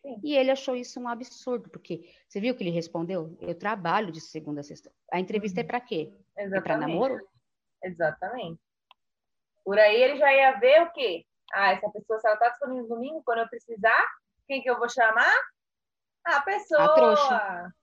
[0.00, 0.18] Sim.
[0.24, 3.36] E ele achou isso um absurdo, porque você viu que ele respondeu?
[3.40, 4.90] Eu trabalho de segunda a sexta.
[5.12, 5.66] A entrevista é Uhum.
[5.68, 6.12] para quê?
[6.34, 6.80] É para Exatamente.
[6.80, 7.28] namoro?
[7.84, 8.60] Exatamente.
[9.64, 11.24] Por aí ele já ia ver o quê?
[11.52, 14.06] Ah, essa pessoa, se ela tá disponível no domingo, quando eu precisar,
[14.48, 15.32] quem que eu vou chamar?
[16.24, 16.84] A pessoa.
[16.84, 17.74] A trouxa.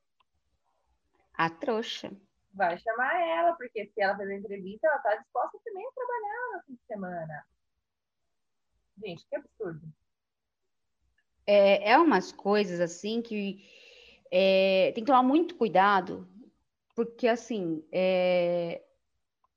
[1.36, 2.12] A trouxa.
[2.54, 6.64] Vai chamar ela, porque se ela fazer entrevista, ela tá disposta também a trabalhar no
[6.64, 7.46] fim de semana.
[8.98, 9.82] Gente, que absurdo.
[11.46, 13.64] É, é umas coisas assim que
[14.32, 16.28] é, tem que tomar muito cuidado,
[16.96, 18.84] porque assim, é,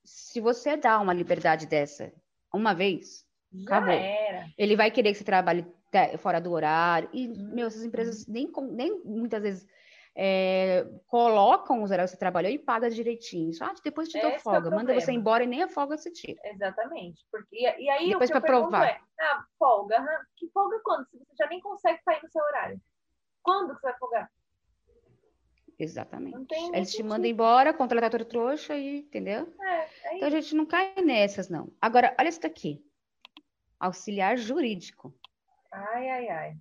[0.05, 2.12] se você dá uma liberdade dessa
[2.52, 3.94] uma vez, Já Acabou.
[3.94, 4.48] era.
[4.57, 5.66] ele vai querer que você trabalhe
[6.18, 7.09] fora do horário.
[7.12, 7.55] E, Uhum.
[7.55, 9.68] meu, essas empresas nem, nem muitas vezes
[10.14, 13.53] é, colocam os horários que você trabalhou e paga direitinho.
[13.53, 14.70] Só, ah, depois te dou Esse é folga.
[14.70, 16.40] Manda você embora e nem a folga você tira.
[16.44, 17.25] Exatamente.
[17.31, 18.87] Porque, e, e aí Depois o que eu provar.
[18.87, 20.27] é, ah, folga, aham.
[20.37, 21.07] que folga quando?
[21.09, 22.81] Se você já nem consegue sair no seu horário.
[23.42, 24.31] Quando que você vai folgar?
[25.79, 26.55] Exatamente.
[26.75, 27.09] Eles te sentido.
[27.09, 29.53] mandam embora, contratatório trouxa e, entendeu?
[29.61, 31.72] É, é Então a gente não cai nessas, não.
[31.81, 32.85] Agora, olha isso daqui.
[33.81, 35.12] Auxiliar jurídico.
[35.72, 36.57] Ai, ai, ai.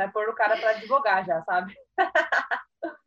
[0.00, 1.76] Vai pôr o cara para advogar já, sabe?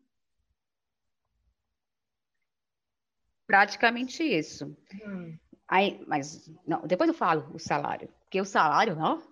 [3.48, 4.78] Praticamente isso.
[5.04, 5.36] Hum.
[5.68, 9.24] Aí, mas não, depois eu falo o salário, porque o salário, não.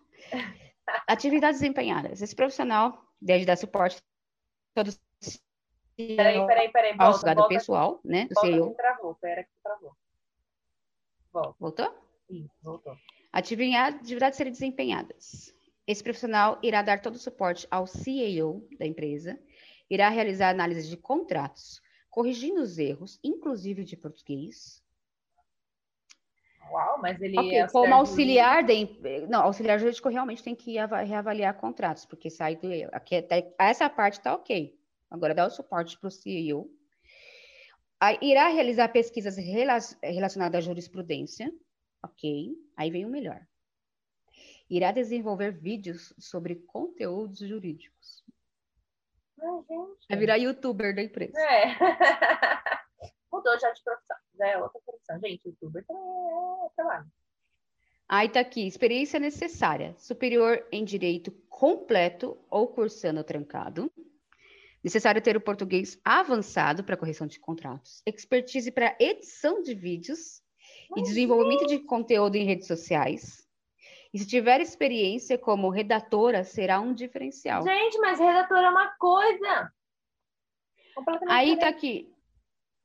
[1.08, 2.20] Atividades desempenhadas.
[2.20, 4.02] Esse profissional deve dar suporte
[4.74, 4.90] todo
[5.96, 6.98] Peraí, peraí, peraí.
[6.98, 8.26] Volta, pessoal, né?
[8.26, 8.70] Do volta CEO.
[8.72, 9.16] que travou.
[9.16, 9.96] Pera que travou.
[11.32, 11.56] Volta.
[11.60, 12.08] Voltou?
[12.28, 12.98] Isso, voltou.
[13.32, 15.54] Atividade- Atividades a serem desempenhadas.
[15.88, 19.40] Esse profissional irá dar todo o suporte ao CEO da empresa,
[19.90, 24.82] irá realizar análise de contratos, corrigindo os erros, inclusive de português.
[26.72, 28.86] Uau, mas ele Ok, é como auxiliar de,
[29.28, 32.68] não, auxiliar jurídico realmente tem que ava- reavaliar contratos, porque sai do.
[32.94, 34.80] Aqui, até- essa parte está ok.
[35.10, 36.72] Agora dá o suporte para o CEO.
[38.00, 41.52] Aí, irá realizar pesquisas rela- relacionadas à jurisprudência.
[42.02, 42.56] Ok.
[42.78, 43.46] Aí vem o melhor.
[44.72, 48.24] Irá desenvolver vídeos sobre conteúdos jurídicos.
[49.38, 50.08] Ai, gente.
[50.10, 51.38] Vai virar youtuber da empresa.
[51.38, 51.76] É.
[53.30, 54.16] Mudou já de profissão.
[54.38, 55.20] Já é outra profissão.
[55.20, 57.12] Gente, youtuber também é trabalho.
[58.08, 63.92] Aí tá aqui, experiência necessária, superior em direito completo ou cursando trancado.
[64.82, 70.42] Necessário ter o português avançado para correção de contratos, expertise para edição de vídeos
[70.96, 73.51] e desenvolvimento de conteúdo em redes sociais.
[74.14, 77.64] E se tiver experiência como redatora, será um diferencial.
[77.64, 79.72] Gente, mas redator é uma coisa.
[81.30, 82.14] Aí tá aqui.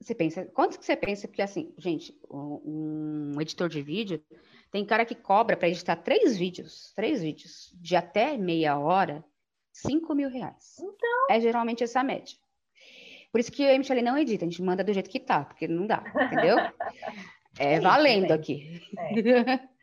[0.00, 1.26] Você pensa, quanto que você pensa?
[1.26, 4.22] Porque assim, gente, um, editor de vídeo
[4.70, 9.24] tem cara que cobra para editar três vídeos, três vídeos de até meia hora,
[9.72, 10.76] cinco mil reais.
[10.78, 11.26] Então.
[11.30, 12.36] É geralmente essa média.
[13.32, 15.18] Por isso que eu e a Michelle não edita, a gente manda do jeito que
[15.18, 16.56] tá, porque não dá, entendeu?
[17.58, 18.82] É valendo aqui.
[18.94, 19.12] Faz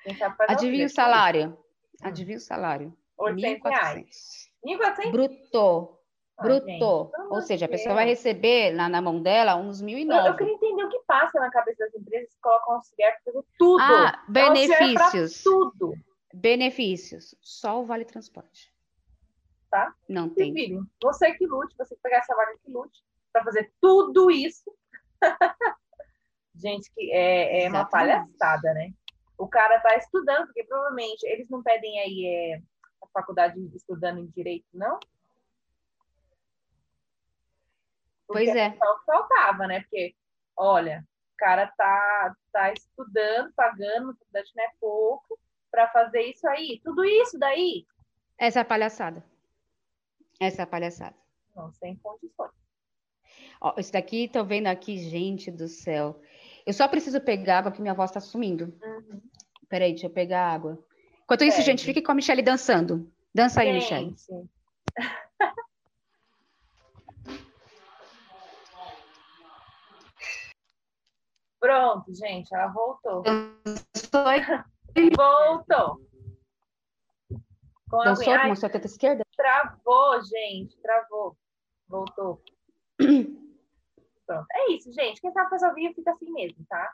[0.48, 1.58] Adivinha o salário?
[2.02, 2.98] Adivinha o salário?
[3.18, 4.50] 800 reais.
[4.66, 5.08] 1.400.
[5.08, 5.12] 1.400?
[5.12, 5.98] Bruto.
[6.36, 7.12] Ah, Bruto.
[7.16, 10.38] amor Ou seja, a pessoa vai receber na, na mão dela uns Eu, eu 1.009.
[10.38, 13.82] queria entender o que passa na cabeça das empresas que colocam auxiliar para fazer tudo.
[13.82, 15.44] Ah, benefícios.
[15.44, 15.94] Tudo.
[16.34, 17.36] Benefícios.
[17.40, 18.74] Só o vale transporte.
[19.70, 19.94] Tá.
[20.10, 20.54] Não Se tem.
[20.54, 20.82] virem.
[21.02, 23.00] Você que lute, você que pegar essa vaga que lute
[23.32, 24.72] para fazer tudo isso.
[26.56, 28.92] Gente, que é, é uma palhaçada, né?
[29.38, 32.62] O cara tá estudando, porque provavelmente eles não pedem aí é,
[33.02, 35.00] a faculdade estudando em direito, não?
[38.28, 38.76] Pois é.
[38.76, 39.82] Só faltava, né?
[39.82, 40.16] Porque,
[40.58, 46.48] olha, o cara tá, tá estudando, pagando, a faculdade não é pouco, para fazer isso
[46.48, 46.80] aí.
[46.84, 47.86] Tudo isso daí,
[48.38, 49.24] Essa é a palhaçada.
[50.40, 51.16] Essa é a palhaçada.
[51.56, 52.52] não, sem condições.
[53.60, 56.22] Ó, isso daqui, tô vendo aqui, gente do céu.
[56.66, 58.74] Eu só preciso pegar água, porque minha voz tá sumindo.
[58.84, 59.22] Uhum.
[59.70, 60.80] Peraí, deixa eu pegar água.
[61.24, 63.12] Enquanto isso, gente, fique com a Michelle dançando.
[63.34, 64.10] Dança aí, Michelle.
[64.10, 64.50] Gente.
[71.60, 73.24] Pronto, gente, ela voltou.
[75.18, 76.02] Voltou.
[77.90, 78.24] Com a Dançou?
[78.24, 78.40] aguinha.
[78.40, 79.24] Ai, Mostrou a teta esquerda?
[79.38, 81.38] travou, gente, travou.
[81.88, 82.42] Voltou.
[84.34, 84.48] pronto.
[84.52, 85.22] É isso, gente.
[85.22, 86.92] Quem sabe faz ao vivo fica assim mesmo, tá?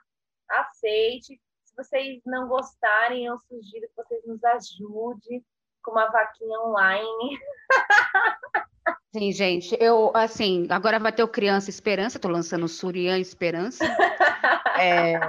[0.50, 1.40] Aceite.
[1.66, 5.44] Se vocês não gostarem, eu sugiro que vocês nos ajudem
[5.84, 7.40] com uma vaquinha online.
[9.16, 13.84] Sim, gente, eu, assim, agora vai ter o Criança Esperança, tô lançando o Surian Esperança.
[14.82, 15.20] É...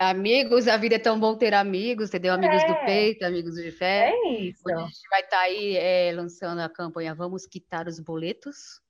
[0.00, 2.34] Amigos, a vida é tão bom ter amigos, entendeu?
[2.34, 2.66] Amigos é.
[2.66, 4.10] do peito, amigos de fé.
[4.10, 4.68] É isso.
[4.68, 8.80] a gente vai estar tá aí é, lançando a campanha Vamos Quitar os Boletos.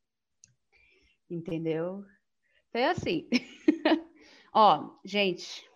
[1.29, 2.05] Entendeu?
[2.69, 3.29] Então é assim.
[4.53, 5.69] Ó, gente,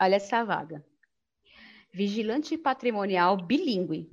[0.00, 0.84] olha essa vaga.
[1.92, 4.10] Vigilante patrimonial bilíngue.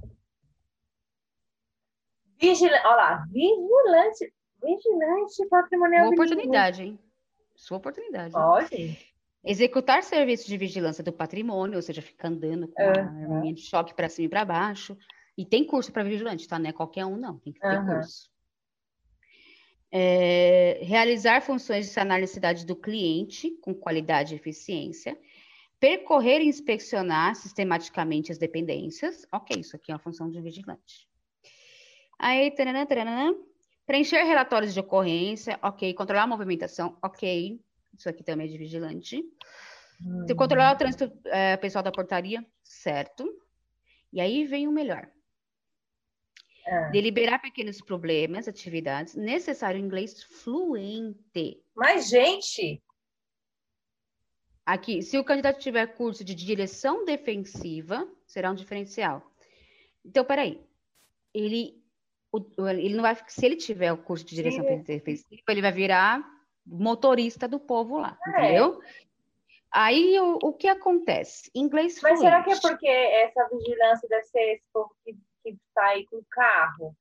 [2.40, 7.00] Vigilante, olha lá, vigilante, vigilante patrimonial Boa oportunidade, hein?
[7.56, 8.34] Sua oportunidade.
[8.34, 8.98] Pode.
[9.44, 13.26] Executar serviços de vigilância do patrimônio, ou seja, ficar andando com uhum.
[13.26, 14.98] uma arminha de choque para cima e para baixo.
[15.38, 16.58] E tem curso para vigilante, tá?
[16.58, 17.38] Não é qualquer um, não.
[17.40, 17.86] Tem que ter uhum.
[17.86, 18.31] curso.
[19.92, 25.18] É, realizar funções de sanar a necessidade do cliente com qualidade e eficiência.
[25.80, 29.26] Percorrer e inspecionar sistematicamente as dependências.
[29.32, 31.08] Ok, isso aqui é uma função de vigilante.
[32.18, 33.36] Aí, taranã, taranã,
[33.86, 35.60] preencher relatórios de ocorrência.
[35.62, 35.94] Ok.
[35.96, 36.98] Controlar a movimentação.
[37.02, 37.60] Ok.
[37.98, 39.24] Isso aqui também é de vigilante.
[40.06, 40.26] Hum.
[40.38, 43.28] Controlar o trânsito é, pessoal da portaria, certo.
[44.14, 45.10] E aí vem o melhor.
[46.66, 46.90] É.
[46.90, 51.62] Deliberar pequenos problemas, atividades, necessário inglês fluente.
[51.76, 52.82] Mas, gente!
[54.66, 59.22] Aqui, se o candidato tiver curso de direção defensiva, será um diferencial.
[60.06, 60.62] Então, peraí.
[61.34, 61.82] Ele,
[62.58, 63.18] ele não vai.
[63.28, 66.24] Se ele tiver o curso de direção defensiva, ele vai virar
[66.66, 68.30] motorista do povo lá, é.
[68.30, 68.82] entendeu?
[69.72, 71.50] Aí o, o que acontece?
[71.56, 72.22] Inglês Mas fluente.
[72.22, 76.96] será que é porque essa vigilância deve ser esse povo que, que sai com carro?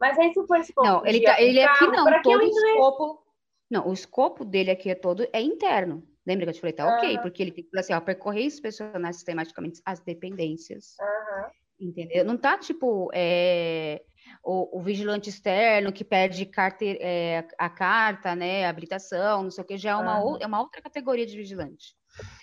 [0.00, 3.22] Mas aí se for esse Não, ele, tá, ele carro, aqui não, todo o escopo.
[3.70, 6.06] Não, o escopo dele aqui é todo é interno.
[6.26, 6.96] Lembra que eu te falei, tá uhum.
[6.96, 10.96] ok, porque ele tem que assim, ó, percorrer e inspecionar sistematicamente as dependências.
[11.00, 11.88] Uhum.
[11.88, 12.24] Entendeu?
[12.24, 14.02] Não tá tipo é,
[14.44, 19.64] o, o, vigilante externo que pede carte, é, a carta, né, a habilitação, não sei
[19.64, 20.38] o que, já é uma, uhum.
[20.40, 21.96] é uma outra categoria de vigilante.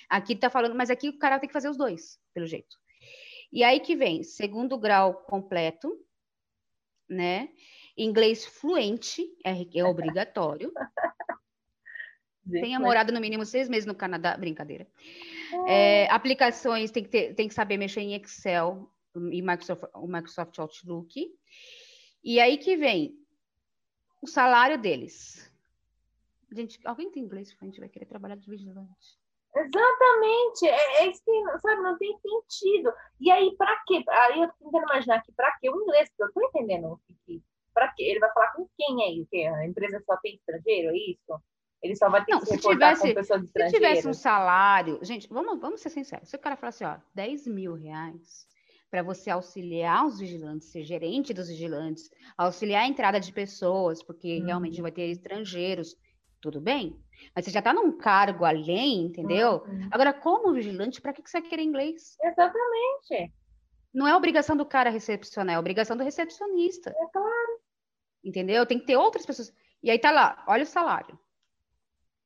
[0.10, 2.76] Aqui tá falando, mas aqui o cara tem que fazer os dois, pelo jeito.
[3.52, 5.98] E aí que vem, segundo grau completo,
[7.08, 7.50] né?
[7.98, 10.72] Inglês fluente, é, é obrigatório.
[12.52, 14.88] Tenha morado no mínimo seis meses no Canadá, brincadeira.
[15.68, 18.92] É, aplicações tem que, ter, tem que saber mexer em Excel
[19.32, 21.32] e Microsoft, o Microsoft Outlook.
[22.24, 23.20] E aí que vem
[24.22, 25.52] o salário deles.
[26.52, 29.20] Gente, alguém tem inglês a gente vai querer trabalhar de vigilante?
[29.56, 32.94] Exatamente, é, é isso que, sabe, não tem sentido.
[33.20, 34.04] E aí, para quê?
[34.08, 35.70] Aí eu tô tentando imaginar aqui, para quê?
[35.70, 37.42] O inglês, que eu tô entendendo que,
[37.74, 38.04] para quê?
[38.04, 39.26] Ele vai falar com quem aí?
[39.30, 41.42] Que a empresa só tem estrangeiro, é isso?
[41.82, 43.72] Ele só vai ter não, que se reportar tivesse, com pessoas estrangeiras?
[43.72, 46.98] Se tivesse um salário, gente, vamos, vamos ser sinceros, se o cara falar assim, ó,
[47.16, 48.48] 10 mil reais,
[48.92, 54.40] para você auxiliar os vigilantes, ser gerente dos vigilantes, auxiliar a entrada de pessoas, porque
[54.40, 54.46] uhum.
[54.46, 55.96] realmente vai ter estrangeiros,
[56.42, 57.00] tudo bem.
[57.36, 59.64] Mas você já está num cargo além, entendeu?
[59.66, 59.90] Uhum.
[59.92, 62.18] Agora, como vigilante, para que, que você quer inglês?
[62.22, 63.34] Exatamente.
[63.94, 66.90] Não é obrigação do cara recepcionar, é obrigação do recepcionista.
[66.92, 67.60] É claro.
[68.24, 68.66] Entendeu?
[68.66, 69.54] Tem que ter outras pessoas.
[69.82, 71.18] E aí tá lá, olha o salário.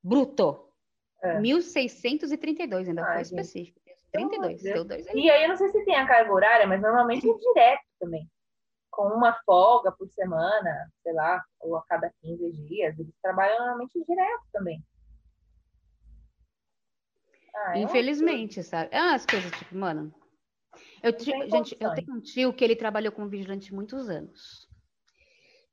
[0.04, 0.68] Bruto.
[1.22, 1.40] É.
[1.40, 3.80] 1.632, ainda foi específico.
[4.12, 5.22] 32, deu dois aí.
[5.22, 8.30] E aí eu não sei se tem a carga horária, mas normalmente é direto também.
[8.94, 12.98] Com uma folga por semana, sei lá, ou a cada 15 dias.
[13.00, 14.84] Eles trabalham normalmente direto também.
[17.56, 18.90] Ah, é Infelizmente, sabe?
[18.92, 20.14] É umas coisas tipo, mano.
[21.02, 24.68] Eu, gente, eu tenho um tio que ele trabalhou como vigilante muitos anos.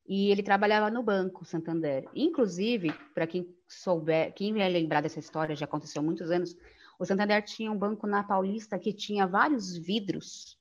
[0.06, 2.09] E ele trabalhava no Banco Santander.
[2.14, 6.56] Inclusive, para quem souber, quem vai lembrar dessa história, já aconteceu há muitos anos,
[6.98, 10.60] o Santander tinha um banco na Paulista que tinha vários vidros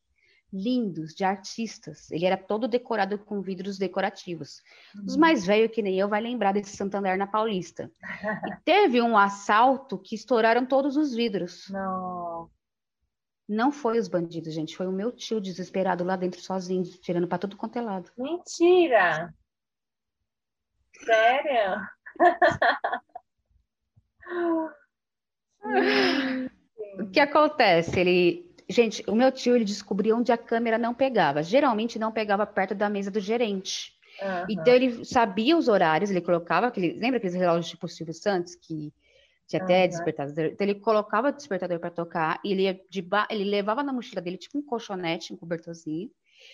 [0.52, 2.10] lindos de artistas.
[2.12, 4.62] Ele era todo decorado com vidros decorativos.
[4.96, 5.06] Uhum.
[5.06, 7.92] Os mais velhos que nem eu vai lembrar desse Santander na Paulista.
[8.46, 11.70] e teve um assalto que estouraram todos os vidros.
[11.70, 12.50] Não.
[13.48, 14.78] Não foi os bandidos, gente.
[14.78, 18.12] Foi o meu tio desesperado lá dentro sozinho, tirando para tudo quanto é lado.
[18.18, 19.34] Mentira!
[21.04, 21.82] Sério?
[27.00, 28.00] o que acontece?
[28.00, 31.42] Ele, gente, o meu tio ele descobriu onde a câmera não pegava.
[31.44, 33.98] Geralmente não pegava perto da mesa do gerente.
[34.22, 34.46] Uhum.
[34.50, 38.94] Então ele sabia os horários, ele colocava aquele, lembra aqueles relógios tipo Silvio Santos que
[39.48, 39.90] tinha até uhum.
[39.90, 40.46] despertador.
[40.46, 43.28] Então ele colocava o despertador para tocar e ele de ba...
[43.30, 46.12] ele levava na mochila dele tipo um colchonete, um cobertorzinho.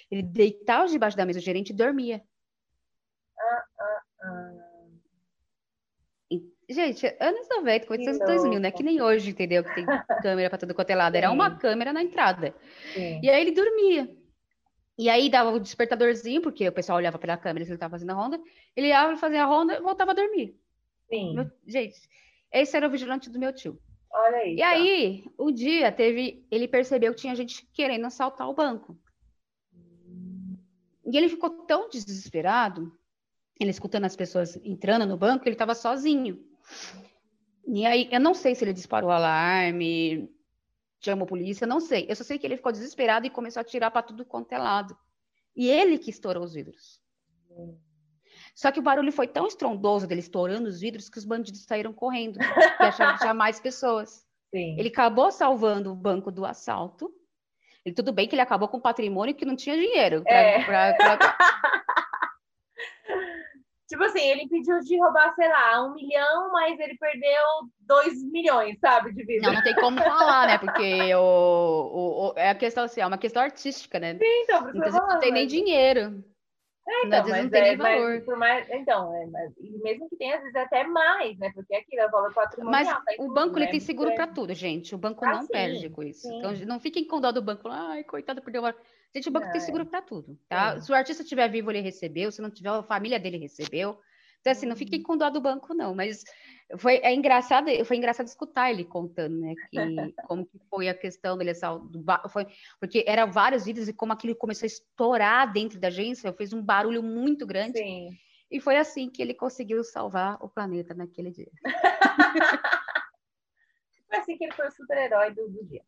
[0.10, 2.23] Ele deitava debaixo da mesa do gerente e dormia.
[3.38, 4.75] Uh, uh,
[6.67, 8.71] Gente, anos 90, começando dos 2000, né?
[8.71, 9.63] Que nem hoje, entendeu?
[9.63, 9.86] Que tem
[10.21, 11.15] câmera pra todo quanto é lado.
[11.15, 12.56] Era uma câmera na entrada.
[12.93, 13.19] Sim.
[13.21, 14.10] E aí ele dormia.
[14.97, 18.12] E aí dava o despertadorzinho, porque o pessoal olhava pela câmera se ele estava fazendo
[18.12, 18.39] a ronda.
[18.75, 20.58] Ele ia fazer a ronda e voltava a dormir.
[21.10, 21.36] Sim.
[21.36, 21.99] Meu, gente,
[22.51, 23.80] esse era o vigilante do meu tio.
[24.12, 24.56] Olha aí.
[24.56, 24.69] E tá.
[24.69, 26.47] aí, um dia teve.
[26.49, 28.97] Ele percebeu que tinha gente querendo assaltar o banco.
[31.06, 32.97] E ele ficou tão desesperado,
[33.60, 36.43] ele escutando as pessoas entrando no banco, ele estava sozinho.
[37.67, 40.30] E aí, eu não sei se ele disparou o alarme,
[40.99, 42.06] chamou a polícia, não sei.
[42.10, 44.58] Eu só sei que ele ficou desesperado e começou a tirar para tudo quanto é
[44.58, 44.97] lado.
[45.56, 47.01] E ele que estourou os vidros.
[48.54, 51.93] Só que o barulho foi tão estrondoso dele estourando os vidros que os bandidos saíram
[51.93, 54.25] correndo, e acharam que tinha mais pessoas.
[54.54, 54.78] Sim.
[54.80, 57.13] Ele acabou salvando o banco do assalto.
[57.86, 60.23] Ele, tudo bem que ele acabou com patrimônio que não tinha dinheiro.
[60.23, 60.63] Pra, é.
[60.63, 61.38] pra, pra...
[63.88, 67.43] Tipo assim, ele pediu de roubar, sei lá, um milhão, mas ele perdeu
[67.82, 69.48] dois milhões, sabe, de vida.
[69.48, 70.58] Não, não tem como falar, né?
[70.58, 74.15] Porque o, o, o, é a questão assim, é uma questão artística, né?
[74.15, 76.24] Sim, então, por então, não tem nem dinheiro.
[76.88, 78.24] É, então, mas, não tem é, valor.
[78.26, 81.52] Mas, mais, então, é, mas, mesmo que tenha, às vezes, até mais, né?
[81.54, 82.84] Porque aquilo é valor patrimonial.
[82.84, 83.63] Mas tá o banco né?
[83.63, 84.93] ele tem seguro para tudo, gente.
[84.93, 86.21] O banco ah, não sim, perde com isso.
[86.21, 86.38] Sim.
[86.38, 87.67] Então, não fiquem com dó do banco.
[87.69, 88.76] Ai, coitado, perdeu uma...
[89.15, 90.78] Gente, o banco tem seguro para tudo, tá?
[90.82, 92.30] Se o artista estiver vivo, ele recebeu.
[92.34, 93.97] Se não tiver, a família dele recebeu.
[94.41, 95.06] Então, assim, não fiquem uhum.
[95.06, 95.95] com dó do banco, não.
[95.95, 96.25] Mas
[96.78, 99.56] foi é engraçado, foi engraçado escutar ele contando, né?
[99.56, 99.78] Que,
[100.28, 102.45] como que foi a questão dele, do, foi,
[102.78, 106.62] porque eram vários vídeos e como aquilo começou a estourar dentro da agência, fez um
[106.62, 107.78] barulho muito grande.
[107.78, 108.10] Sim.
[108.51, 111.49] E foi assim que ele conseguiu salvar o planeta naquele dia.
[114.10, 115.84] foi assim que ele foi o super-herói do, do dia.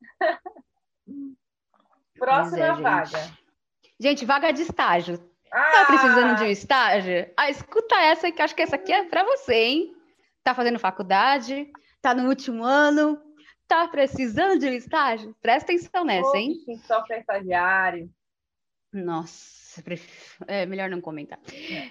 [2.18, 3.06] Próxima é, vaga.
[3.06, 3.38] Gente.
[4.00, 5.22] gente, vaga de estágio.
[5.52, 5.70] Ah!
[5.72, 7.30] Tá precisando de um estágio?
[7.36, 9.96] Ah, escuta essa que acho que essa aqui é para você, hein?
[10.44, 13.20] Tá fazendo faculdade, tá no último ano,
[13.66, 15.34] tá precisando de um estágio?
[15.40, 16.54] Presta atenção nessa, hein?
[16.86, 18.10] Só para estagiário.
[18.90, 19.82] Nossa,
[20.46, 21.38] é melhor não comentar.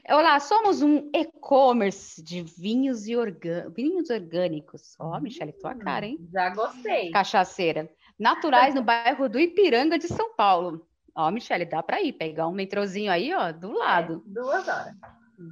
[0.09, 3.73] Olá, somos um e-commerce de vinhos e orgânicos.
[3.75, 4.95] Vinhos orgânicos.
[4.99, 6.17] Ó, oh, Michele, tua hum, cara, hein?
[6.33, 7.11] Já gostei.
[7.11, 7.87] Cachaceira.
[8.19, 10.87] Naturais no bairro do Ipiranga de São Paulo.
[11.15, 14.23] Ó, Michele, dá para ir, pegar um metrozinho aí, ó, do lado.
[14.27, 14.93] É, duas horas.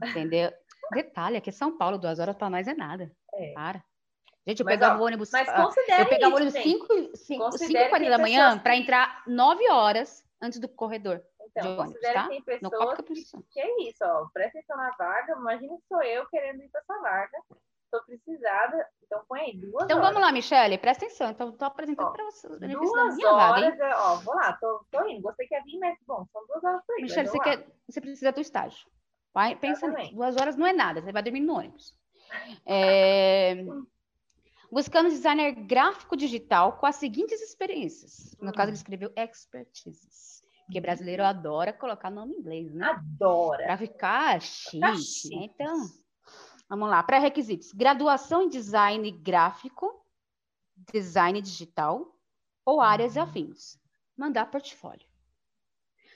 [0.03, 0.51] Entendeu?
[0.91, 3.11] Detalhe, aqui São Paulo, duas horas para nós é nada.
[3.33, 3.51] É.
[3.53, 3.83] Para.
[4.47, 5.31] Gente, eu mas, pegava ó, o ônibus.
[5.31, 10.67] Mas considere Eu pegava o ônibus 5h40 da manhã para entrar 9 horas antes do
[10.67, 11.23] corredor.
[11.41, 12.23] Então, ônibus, considere tá?
[12.23, 14.27] que tem pessoas que, que é isso, ó.
[14.31, 15.33] Presta atenção na vaga.
[15.33, 17.37] Imagina que sou eu querendo ir para essa vaga.
[17.95, 20.09] Estou precisada, então põe aí duas Então horas.
[20.09, 21.29] vamos lá, Michele, presta atenção.
[21.29, 23.95] Então, estou apresentando para vocês os benefícios duas da horas, vaga.
[23.97, 25.21] Ó, vou lá, tô, tô indo.
[25.21, 27.01] Você quer vir, mas bom, são duas horas para ir.
[27.03, 28.87] Michele, você, quer, você precisa do estágio.
[29.33, 30.13] Vai, pensa nisso.
[30.13, 31.93] Duas horas não é nada, você vai dormir no ônibus.
[32.65, 33.63] É...
[34.71, 38.35] Buscando designer gráfico digital com as seguintes experiências.
[38.41, 40.41] No caso, ele escreveu expertises.
[40.65, 42.87] Porque brasileiro adora colocar nome em inglês, né?
[42.87, 43.63] Adora.
[43.63, 44.95] Para ficar chique, né?
[45.31, 45.77] Então,
[46.69, 50.03] Vamos lá, pré-requisitos: graduação em design gráfico,
[50.91, 52.15] design digital
[52.65, 53.23] ou áreas uhum.
[53.23, 53.79] afins.
[54.17, 55.05] Mandar portfólio.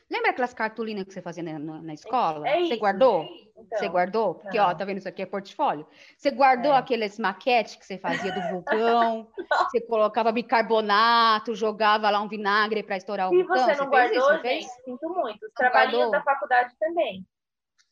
[0.10, 2.48] Lembra aquelas cartolinas que você fazia na, na escola?
[2.50, 3.22] É isso, você guardou?
[3.22, 4.36] É então, você guardou?
[4.36, 4.66] Porque, não.
[4.66, 5.86] ó, tá vendo isso aqui é portfólio?
[6.18, 6.78] Você guardou é.
[6.78, 9.28] aqueles maquetes que você fazia do vulcão?
[9.70, 13.56] você colocava bicarbonato, jogava lá um vinagre para estourar o vulcão?
[13.56, 15.46] Você não você guardou, isso, gente, sinto muito.
[15.46, 17.24] Os trabalhinhos da faculdade também.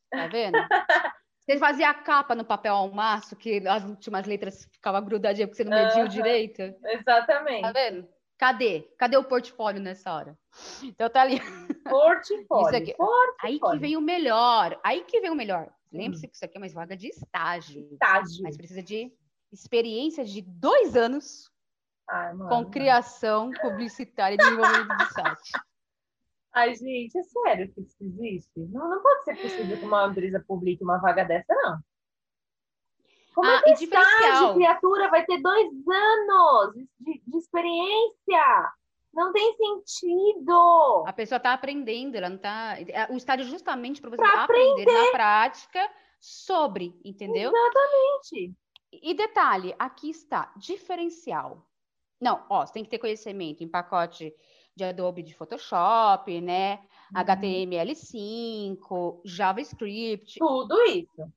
[0.09, 0.57] Tá vendo?
[1.47, 5.63] Você fazia a capa no papel ao maço, que as últimas letras ficavam grudadinhas porque
[5.63, 6.61] você não mediu uhum, direito.
[6.83, 7.61] Exatamente.
[7.61, 8.09] Tá vendo?
[8.37, 8.81] Cadê?
[8.97, 10.37] Cadê o portfólio nessa hora?
[10.83, 11.39] Então tá ali.
[11.89, 12.45] Portfólio.
[12.97, 13.35] Portfólio.
[13.41, 14.77] Aí que vem o melhor.
[14.83, 15.71] Aí que vem o melhor.
[15.91, 16.29] Lembre-se hum.
[16.29, 17.87] que isso aqui é uma vaga de estágio.
[17.93, 18.43] Estágio.
[18.43, 19.09] Mas precisa de
[19.49, 21.49] experiência de dois anos
[22.09, 25.51] Ai, com criação publicitária e desenvolvimento de site.
[26.57, 28.59] Ai, gente, é sério que isso existe?
[28.71, 31.77] Não, não pode ser possível que uma empresa publique uma vaga dessa, não.
[33.35, 38.73] Como ah, é que estágio, criatura, vai ter dois anos de, de experiência?
[39.13, 41.03] Não tem sentido.
[41.05, 42.75] A pessoa está aprendendo, ela não está.
[42.79, 44.81] É, o estágio justamente para você pra aprender.
[44.81, 47.51] aprender na prática sobre, entendeu?
[47.53, 48.55] Exatamente.
[48.91, 51.63] E detalhe, aqui está, diferencial.
[52.19, 54.33] Não, ó, você tem que ter conhecimento em pacote
[54.77, 56.79] de Adobe de Photoshop, né?
[57.13, 57.23] Uhum.
[57.23, 60.37] HTML5, JavaScript.
[60.39, 61.33] Tudo isso.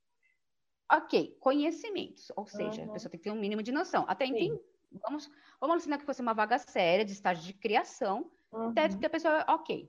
[0.92, 2.90] Ok, conhecimentos, ou seja, uhum.
[2.90, 4.04] a pessoa tem que ter um mínimo de noção.
[4.06, 4.60] Até entender.
[5.02, 5.30] Vamos,
[5.60, 8.70] vamos ensinar que fosse uma vaga séria de estágio de criação, uhum.
[8.70, 9.88] até que a pessoa, ok.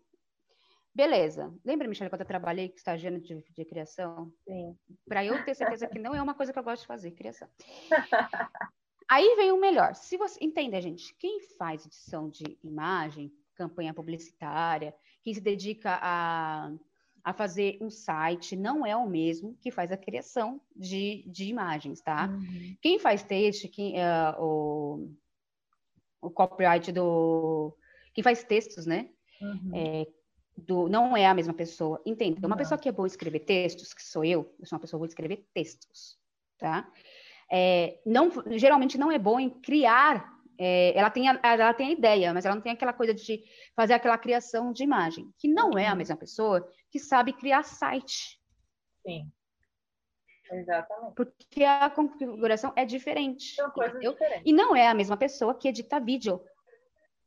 [0.93, 1.53] Beleza.
[1.65, 4.31] Lembra, Michelle, quando eu trabalhei com estagiando de, de criação?
[4.45, 4.77] Sim.
[5.07, 7.47] Para eu ter certeza que não é uma coisa que eu gosto de fazer, criação.
[9.09, 9.95] Aí vem o melhor.
[9.95, 14.93] Se você entenda, gente, quem faz edição de imagem, campanha publicitária,
[15.23, 16.71] quem se dedica a,
[17.23, 22.01] a fazer um site, não é o mesmo que faz a criação de, de imagens,
[22.01, 22.27] tá?
[22.27, 22.75] Uhum.
[22.81, 25.11] Quem faz texto, quem, uh, o,
[26.21, 27.75] o copyright do.
[28.13, 29.09] Quem faz textos, né?
[29.41, 29.71] Uhum.
[29.73, 30.07] É,
[30.57, 32.01] do, não é a mesma pessoa.
[32.05, 34.99] Entenda, uma pessoa que é boa escrever textos, que sou eu, eu sou uma pessoa
[34.99, 36.17] boa escrever textos,
[36.57, 36.91] tá?
[37.51, 41.91] É, não, geralmente não é bom em criar, é, ela, tem a, ela tem a
[41.91, 43.43] ideia, mas ela não tem aquela coisa de
[43.75, 45.97] fazer aquela criação de imagem, que não é a uhum.
[45.97, 48.39] mesma pessoa que sabe criar site.
[49.05, 49.31] Sim.
[50.51, 51.15] Exatamente.
[51.15, 53.55] Porque a configuração é diferente.
[53.55, 54.43] São coisas diferentes.
[54.45, 56.41] E não é a mesma pessoa que edita vídeo.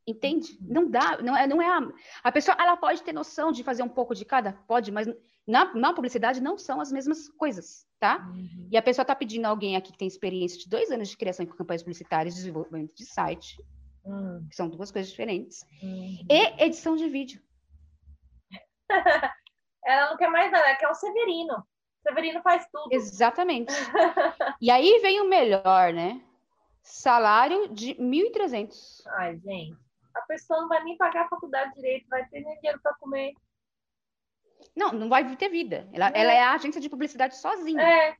[0.06, 0.58] Entende?
[0.60, 0.66] Uhum.
[0.68, 1.80] Não dá, não é, não é a,
[2.24, 5.08] a pessoa, ela pode ter noção de fazer um pouco de cada, pode, mas
[5.46, 8.18] na, na publicidade não são as mesmas coisas, tá?
[8.18, 8.68] Uhum.
[8.70, 11.44] E a pessoa está pedindo alguém aqui que tem experiência de dois anos de criação
[11.44, 13.62] de campanhas publicitárias, desenvolvimento de site,
[14.04, 14.46] uhum.
[14.48, 16.26] que são duas coisas diferentes, uhum.
[16.30, 17.42] e edição de vídeo.
[19.84, 21.66] ela não quer mais nada, ela quer o Severino.
[22.02, 22.88] Severino faz tudo.
[22.92, 23.72] Exatamente.
[24.60, 26.22] e aí vem o melhor, né?
[26.82, 29.02] Salário de 1.300.
[29.06, 29.84] Ai, gente
[30.14, 33.34] a pessoa não vai nem pagar a faculdade direito, vai ter nem dinheiro para comer.
[34.74, 35.88] Não, não vai ter vida.
[35.92, 37.80] Ela é, ela é a agência de publicidade sozinha.
[37.82, 38.16] É.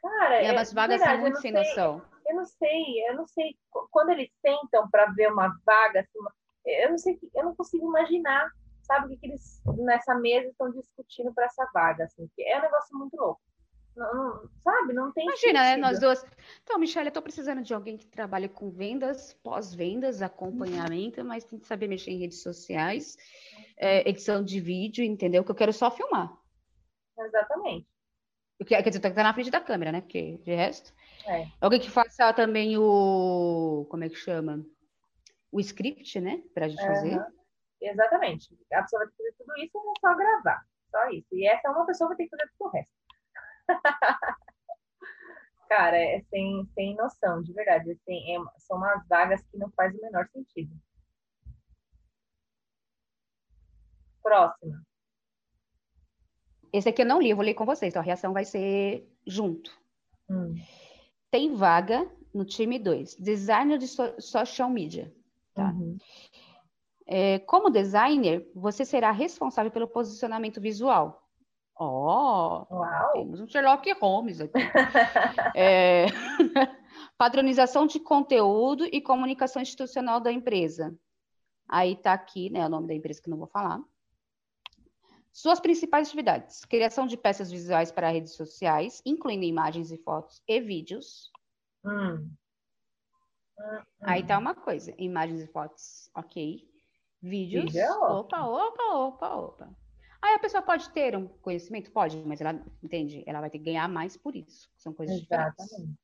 [0.00, 2.02] Cara, e é, as vagas verdade, são muito sem sei, noção.
[2.26, 3.56] Eu não sei, eu não sei.
[3.90, 6.18] Quando eles sentam para ver uma vaga, assim,
[6.64, 8.50] eu não sei, eu não consigo imaginar,
[8.82, 12.62] sabe, o que, que eles nessa mesa estão discutindo para essa vaga, assim, é um
[12.62, 13.40] negócio muito louco.
[13.96, 16.24] Não, não, sabe, não tem Imagina, né, nós duas.
[16.62, 21.58] Então, Michelle, eu tô precisando de alguém que trabalhe com vendas, pós-vendas, acompanhamento, mas tem
[21.58, 23.16] que saber mexer em redes sociais,
[23.76, 25.44] é, edição de vídeo, entendeu?
[25.44, 26.32] Que eu quero só filmar.
[27.18, 27.86] Exatamente.
[28.66, 30.00] Quer dizer, tá na frente da câmera, né?
[30.00, 30.94] Porque de resto.
[31.26, 31.48] É.
[31.60, 33.86] Alguém que faça também o.
[33.90, 34.64] Como é que chama?
[35.50, 36.42] O script, né?
[36.54, 36.86] Pra gente uhum.
[36.86, 37.26] fazer.
[37.80, 38.56] Exatamente.
[38.72, 40.64] A pessoa vai ter que fazer tudo isso e é só gravar.
[40.90, 41.26] Só isso.
[41.32, 42.90] E essa é uma pessoa que vai ter que fazer tudo o resto.
[45.68, 47.90] Cara, é sem, sem noção, de verdade.
[47.90, 50.70] Assim, é, são umas vagas que não faz o menor sentido.
[54.22, 54.82] Próxima.
[56.72, 59.06] Esse aqui eu não li, eu vou ler com vocês, então a reação vai ser
[59.26, 59.70] junto.
[60.28, 60.54] Hum.
[61.30, 65.12] Tem vaga no time 2, designer de so social media.
[65.54, 65.70] Tá?
[65.70, 65.98] Uhum.
[67.06, 71.21] É, como designer, você será responsável pelo posicionamento visual,
[71.74, 74.52] Ó, oh, temos um Sherlock Holmes aqui.
[75.56, 76.06] é,
[77.16, 80.94] padronização de conteúdo e comunicação institucional da empresa.
[81.68, 83.80] Aí está aqui, né, o nome da empresa que não vou falar.
[85.32, 90.60] Suas principais atividades: criação de peças visuais para redes sociais, incluindo imagens e fotos e
[90.60, 91.32] vídeos.
[91.84, 92.30] Hum.
[93.58, 96.68] Hum, Aí tá uma coisa: imagens e fotos, ok.
[97.22, 97.64] Vídeos.
[97.64, 98.02] Vídeo?
[98.02, 99.81] Opa, opa, opa, opa.
[100.22, 101.90] Aí a pessoa pode ter um conhecimento?
[101.90, 103.24] Pode, mas ela, entende?
[103.26, 104.70] Ela vai ter que ganhar mais por isso.
[104.76, 105.56] São coisas Exatamente.
[105.56, 106.02] diferentes.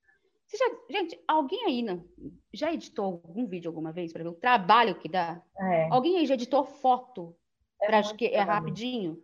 [0.51, 2.05] Já, gente, alguém aí não,
[2.53, 5.41] já editou algum vídeo alguma vez para ver o trabalho que dá?
[5.61, 5.89] É.
[5.91, 7.37] Alguém aí já editou foto?
[7.81, 9.23] É que é rapidinho?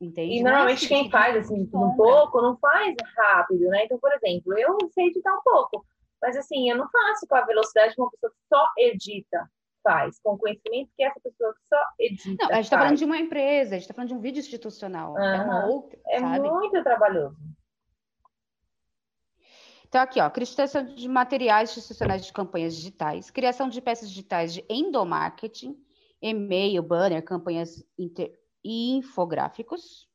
[0.00, 0.36] Entende?
[0.36, 3.84] E normalmente é quem faz assim um pouco não faz rápido, né?
[3.84, 5.86] Então, por exemplo, eu sei editar um pouco,
[6.20, 9.50] mas assim, eu não faço com a velocidade de uma pessoa que só edita
[9.88, 12.44] faz, com o conhecimento que essa pessoa só edita.
[12.44, 14.40] Não, a gente está falando de uma empresa, a gente está falando de um vídeo
[14.40, 15.12] institucional.
[15.12, 15.24] Uhum.
[15.24, 15.98] É uma outra.
[16.08, 16.50] É sabe?
[16.50, 17.36] muito trabalhoso.
[19.88, 24.62] Então, aqui, ó, criação de materiais institucionais de campanhas digitais, criação de peças digitais de
[24.68, 25.82] endomarketing,
[26.20, 28.38] e-mail, banner, campanhas inter...
[28.62, 30.06] e infográficos.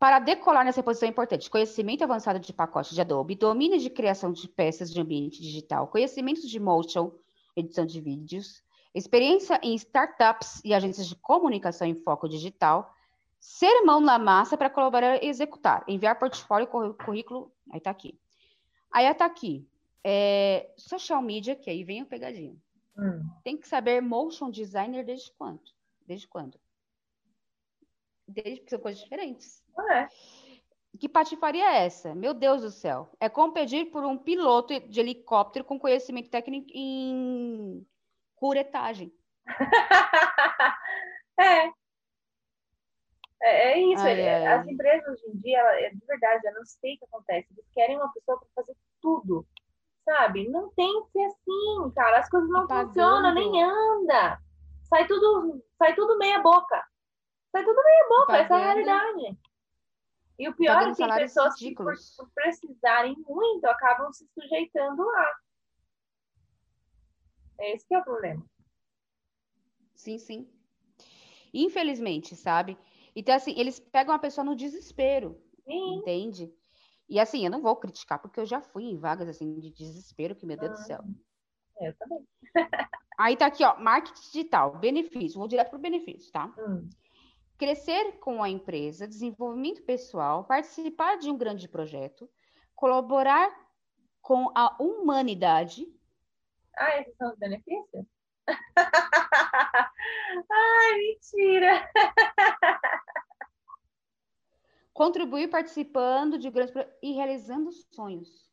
[0.00, 4.32] Para decolar nessa posição é importante, conhecimento avançado de pacote de Adobe, domínio de criação
[4.32, 7.12] de peças de ambiente digital, conhecimentos de motion,
[7.60, 8.62] edição de vídeos,
[8.94, 12.94] experiência em startups e agências de comunicação em foco digital,
[13.38, 18.18] ser mão na massa para colaborar e executar, enviar portfólio e currículo, aí tá aqui.
[18.90, 19.68] Aí tá aqui,
[20.02, 22.60] é, social media, que aí vem o pegadinho.
[22.96, 23.22] Hum.
[23.44, 25.62] Tem que saber motion designer desde quando?
[26.06, 26.58] Desde quando?
[28.26, 29.62] Desde que são coisas diferentes.
[29.90, 30.08] É.
[30.98, 32.14] Que patifaria é essa?
[32.14, 33.08] Meu Deus do céu.
[33.20, 37.86] É competir por um piloto de helicóptero com conhecimento técnico em
[38.34, 39.12] curetagem.
[41.38, 41.66] é.
[43.40, 44.02] É, é isso.
[44.02, 44.46] Ai, é.
[44.48, 47.46] As empresas hoje em dia, é de verdade, eu não sei o que acontece.
[47.52, 49.46] Eles querem uma pessoa para fazer tudo,
[50.04, 50.48] sabe?
[50.48, 52.18] Não tem que ser assim, cara.
[52.18, 54.38] As coisas não funcionam, nem anda.
[54.88, 56.84] sai tudo, sai tudo meia boca.
[57.52, 59.38] Sai tudo meia boca, Pagando- essa é a realidade.
[60.38, 62.16] E o pior é que tem pessoas que, por, ridículos.
[62.16, 65.34] por precisarem muito, acabam se sujeitando lá.
[67.58, 68.46] Esse que é o problema.
[69.94, 70.48] Sim, sim.
[71.52, 72.78] Infelizmente, sabe?
[73.16, 75.96] Então, assim, eles pegam a pessoa no desespero, Sim.
[75.96, 76.54] entende?
[77.08, 80.36] E assim, eu não vou criticar, porque eu já fui em vagas assim de desespero,
[80.36, 81.02] que meu Deus do céu.
[81.80, 82.24] Eu também.
[83.18, 86.54] Aí tá aqui, ó, marketing digital, benefício, vou direto pro benefício, tá?
[86.58, 86.88] Hum.
[87.58, 92.30] Crescer com a empresa, desenvolvimento pessoal, participar de um grande projeto,
[92.74, 93.50] colaborar
[94.22, 95.86] com a humanidade,
[96.76, 98.06] Ah, esses são os benefícios?
[100.50, 101.90] Ai, mentira!
[104.98, 108.48] contribuir participando de grandes e realizando sonhos.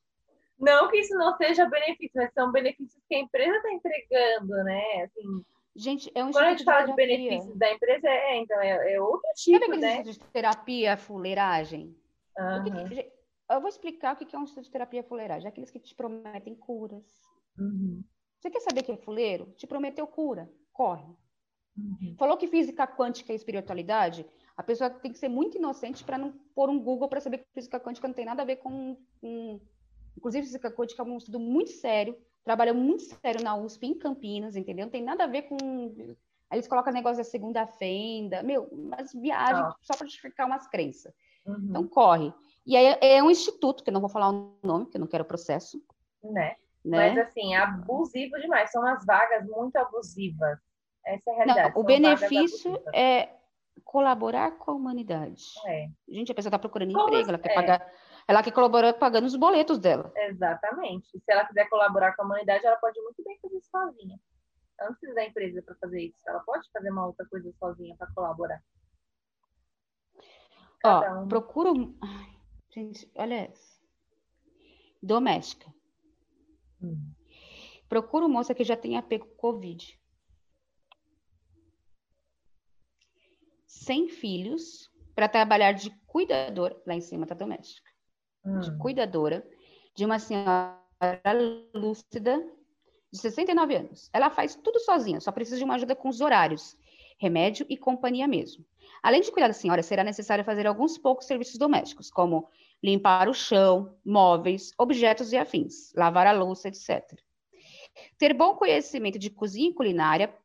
[0.59, 5.03] Não que isso não seja benefício, mas são benefícios que a empresa está entregando, né?
[5.03, 5.45] Assim,
[5.75, 7.17] Gente, é um quando a gente fala de terapia.
[7.17, 10.03] benefícios da empresa, é, então, é, é outro Sabe tipo, aquele né?
[10.03, 11.95] de terapia, fuleiragem?
[12.63, 13.11] Que gente,
[13.51, 15.45] eu vou explicar o que é um instituto de terapia fuleiragem.
[15.45, 17.05] É aqueles que te prometem curas.
[17.57, 18.03] Uhum.
[18.39, 19.53] Você quer saber que é fuleiro?
[19.57, 20.49] Te prometeu cura.
[20.71, 21.05] Corre.
[21.77, 22.15] Uhum.
[22.17, 24.25] Falou que física quântica é espiritualidade?
[24.55, 27.45] A pessoa tem que ser muito inocente para não pôr um Google para saber que
[27.53, 29.59] física quântica não tem nada a ver com, com-
[30.17, 34.55] Inclusive, física quântica é um estudo muito sério, trabalha muito sério na USP, em Campinas,
[34.55, 34.85] entendeu?
[34.85, 35.57] Não tem nada a ver com.
[36.49, 39.75] Aí eles colocam negócio da segunda fenda, meu, umas viagens Ah.
[39.81, 41.11] só para justificar umas crenças.
[41.45, 41.67] Uhum.
[41.69, 42.31] Então, corre.
[42.65, 45.07] E aí é um instituto, que eu não vou falar o nome, porque eu não
[45.07, 45.81] quero processo,
[46.23, 46.55] né?
[46.83, 47.13] né?
[47.15, 48.71] Mas assim, é abusivo demais.
[48.71, 50.59] São umas vagas muito abusivas.
[51.03, 51.69] Essa é a Não, realidade.
[51.69, 53.29] o são vagas benefício é
[53.83, 55.43] colaborar com a humanidade.
[55.67, 57.55] É, Gente, a pessoa está procurando Como emprego, ela quer é?
[57.55, 57.91] pagar,
[58.27, 60.11] ela quer colaborar pagando os boletos dela.
[60.15, 61.07] exatamente.
[61.11, 64.19] Se ela quiser colaborar com a humanidade, ela pode muito bem fazer isso sozinha.
[64.79, 66.17] Ela não precisa da empresa para fazer isso.
[66.27, 68.61] Ela pode fazer uma outra coisa sozinha para colaborar.
[70.79, 71.27] Cada Ó, um.
[71.27, 71.69] procura.
[72.01, 72.37] Ai,
[72.71, 73.79] gente, olha essa.
[75.01, 75.71] Doméstica.
[76.81, 77.13] Hum.
[77.87, 79.99] Procura moça que já tenha pego Covid.
[83.67, 86.75] Sem filhos, para trabalhar de cuidadora.
[86.85, 87.94] Lá em cima tá doméstica.
[88.53, 88.77] De Hum.
[88.77, 89.45] cuidadora
[89.95, 90.77] de uma senhora
[91.73, 92.37] lúcida
[93.11, 94.09] de 69 anos.
[94.13, 96.77] Ela faz tudo sozinha, só precisa de uma ajuda com os horários,
[97.19, 98.65] remédio e companhia mesmo.
[99.01, 102.47] Além de cuidar da senhora, será necessário fazer alguns poucos serviços domésticos, como
[102.83, 107.19] limpar o chão, móveis, objetos e afins, lavar a louça, etc.
[108.17, 110.35] Ter bom conhecimento de cozinha e culinária,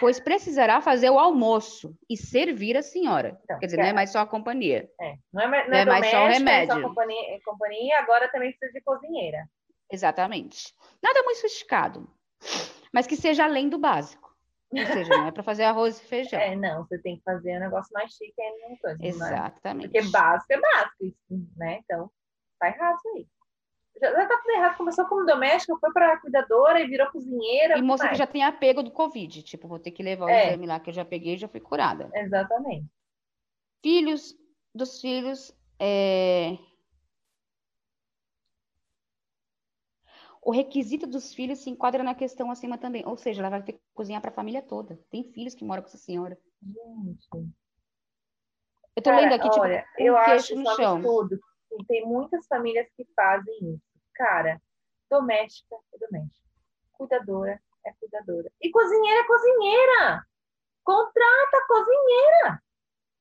[0.00, 3.38] pois precisará fazer o almoço e servir a senhora.
[3.44, 4.88] Então, Quer dizer, não é mais só a companhia.
[5.00, 5.14] É.
[5.32, 6.88] Não é, mais- não Não é é mais só o doméstica, é só remédio.
[6.88, 9.48] companhia, é companhia, agora também precisa de cozinheira.
[9.90, 10.74] Exatamente.
[11.02, 12.08] Nada muito sofisticado,
[12.92, 14.28] mas que seja além do básico.
[14.70, 16.38] Ou seja, não é para fazer arroz e feijão.
[16.52, 18.98] É, não, você tem que fazer um negócio mais chique aí não coisa.
[19.02, 19.06] é?
[19.08, 19.88] Exatamente.
[19.90, 21.16] Porque básico é básico,
[21.56, 21.80] né?
[21.82, 22.10] Então,
[22.58, 23.26] tá errado isso aí.
[24.00, 24.76] Já, já tá tudo errado.
[24.76, 27.74] Começou como doméstica, foi para cuidadora e virou cozinheira.
[27.74, 28.18] E que moça que mais?
[28.18, 30.48] já tem apego do Covid, tipo, vou ter que levar o É.
[30.48, 32.10] exame lá que eu já peguei e já fui curada.
[32.14, 32.86] Exatamente.
[33.82, 34.36] Filhos
[34.74, 36.56] dos filhos, é...
[40.42, 43.74] o requisito dos filhos se enquadra na questão acima também, ou seja, ela vai ter
[43.74, 44.98] que cozinhar para a família toda.
[45.10, 46.38] Tem filhos que moram com essa senhora.
[46.62, 47.28] Gente.
[48.96, 51.02] Eu tô Cara, lendo aqui, tipo, olha, com eu acho no um chão.
[51.70, 53.87] E tem muitas famílias que fazem isso.
[54.18, 54.60] Cara,
[55.08, 56.50] doméstica é doméstica.
[56.92, 58.50] Cuidadora é cuidadora.
[58.60, 60.26] E cozinheira é cozinheira.
[60.82, 62.62] Contrata cozinheira.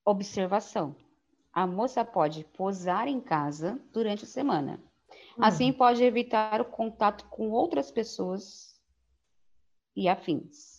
[0.04, 0.96] Observação.
[1.54, 4.82] A moça pode posar em casa durante a semana.
[5.38, 5.44] Hum.
[5.44, 8.82] Assim pode evitar o contato com outras pessoas
[9.96, 10.77] e afins.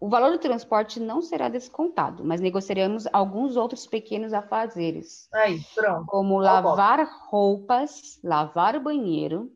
[0.00, 6.06] O valor do transporte não será descontado, mas negociaremos alguns outros pequenos afazeres, Aí, pronto.
[6.06, 9.52] como Ó, lavar roupas, lavar o banheiro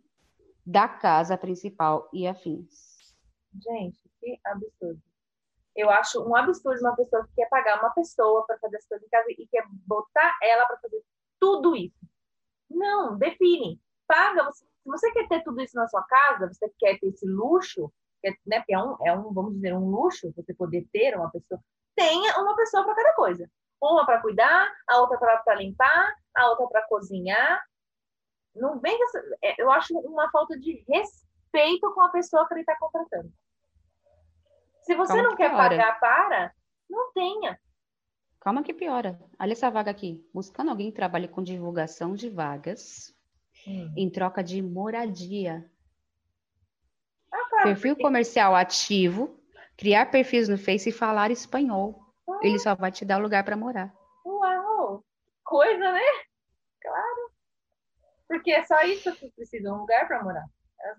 [0.67, 3.15] da casa principal e afins.
[3.63, 5.01] Gente, que absurdo.
[5.77, 9.07] Eu acho um absurdo uma pessoa que quer pagar uma pessoa para fazer as coisas
[9.07, 11.03] em casa e quer botar ela para fazer
[11.41, 11.97] tudo isso.
[12.69, 13.81] Não, define.
[14.07, 14.45] Paga.
[14.45, 17.93] você- se você quer ter tudo isso na sua casa, você quer ter esse luxo,
[18.47, 21.61] né, porque é um, é um, vamos dizer, um luxo você poder ter uma pessoa.
[21.97, 23.51] Tenha uma pessoa para cada coisa.
[23.81, 27.63] Uma para cuidar, a outra para limpar, a outra para cozinhar.
[28.55, 32.61] Não vem essa, é, eu acho uma falta de respeito com a pessoa que ele
[32.61, 33.33] está contratando.
[34.83, 35.69] Se você Calma não que quer piora.
[35.69, 36.55] pagar para,
[36.89, 37.59] não tenha.
[38.41, 39.19] Calma que piora.
[39.39, 40.29] Olha essa vaga aqui.
[40.35, 43.15] Buscando alguém que trabalhe com divulgação de vagas
[43.97, 45.71] em troca de moradia.
[47.33, 49.39] Ah, Perfil comercial ativo,
[49.77, 51.99] criar perfis no Face e falar espanhol.
[52.43, 53.93] Ele só vai te dar lugar para morar.
[54.25, 55.05] Uau!
[55.45, 56.01] Coisa, né?
[56.81, 57.31] Claro.
[58.29, 60.45] Porque é só isso que precisa, um lugar para morar.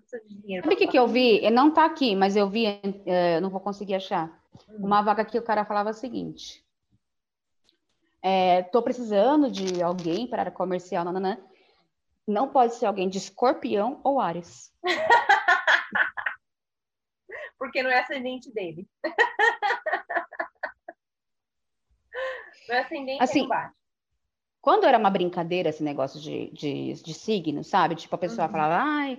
[0.06, 1.48] Sabe o que, que eu vi?
[1.50, 4.40] Não está aqui, mas eu vi, é, não vou conseguir achar.
[4.68, 4.86] Hum.
[4.86, 6.64] Uma vaga que o cara falava o seguinte:
[8.22, 11.38] estou é, precisando de alguém para área comercial, nananã.
[12.26, 14.72] Não pode ser alguém de escorpião ou Ares.
[17.64, 18.86] Porque não é ascendente dele.
[22.68, 23.48] não é ascendente assim,
[24.60, 27.94] Quando era uma brincadeira esse negócio de, de, de signo, sabe?
[27.94, 28.52] Tipo, a pessoa uhum.
[28.52, 29.18] falava, ai,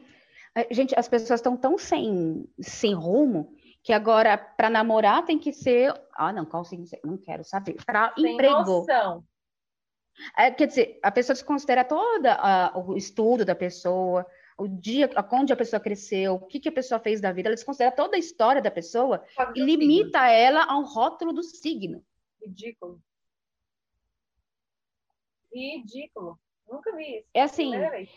[0.70, 5.92] gente, as pessoas estão tão sem, sem rumo que agora para namorar tem que ser,
[6.14, 6.86] ah, não, qual signo?
[7.04, 7.78] Não quero saber.
[7.84, 8.62] Para emprego.
[8.62, 9.24] Noção.
[10.38, 12.28] É, quer dizer, a pessoa desconsidera todo
[12.76, 14.24] o estudo da pessoa,
[14.58, 17.56] o dia, onde a pessoa cresceu, o que, que a pessoa fez da vida, ela
[17.56, 20.34] desconsidera toda a história da pessoa e limita signo.
[20.34, 22.04] ela a um rótulo do signo.
[22.42, 23.02] Ridículo.
[25.54, 26.40] Ridículo.
[26.70, 27.28] Nunca vi isso.
[27.34, 27.72] É assim,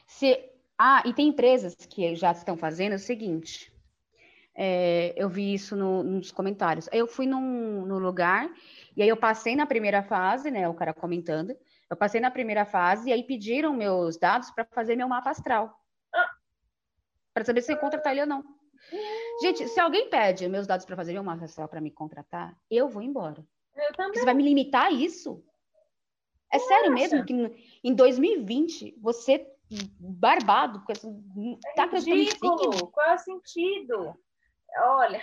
[0.06, 0.50] se...
[0.80, 3.72] Ah, e tem empresas que já estão fazendo o seguinte.
[4.54, 6.88] É, eu vi isso no, nos comentários.
[6.92, 8.48] Eu fui num, num lugar,
[8.96, 10.68] e aí eu passei na primeira fase, né?
[10.68, 11.56] O cara comentando.
[11.90, 15.80] Eu passei na primeira fase e aí pediram meus dados para fazer meu mapa astral.
[17.38, 18.44] Para saber se eu contratar ele ou não.
[19.40, 23.00] Gente, se alguém pede meus dados para fazer mapa astral para me contratar, eu vou
[23.00, 23.46] embora.
[23.76, 24.18] Eu também.
[24.18, 25.44] Você vai me limitar a isso?
[26.52, 26.68] É Nossa.
[26.68, 27.32] sério mesmo que
[27.84, 29.46] em 2020 você
[30.00, 32.90] barbado com esse é tá ridículo.
[32.90, 34.18] Qual é o sentido?
[34.80, 35.22] Olha,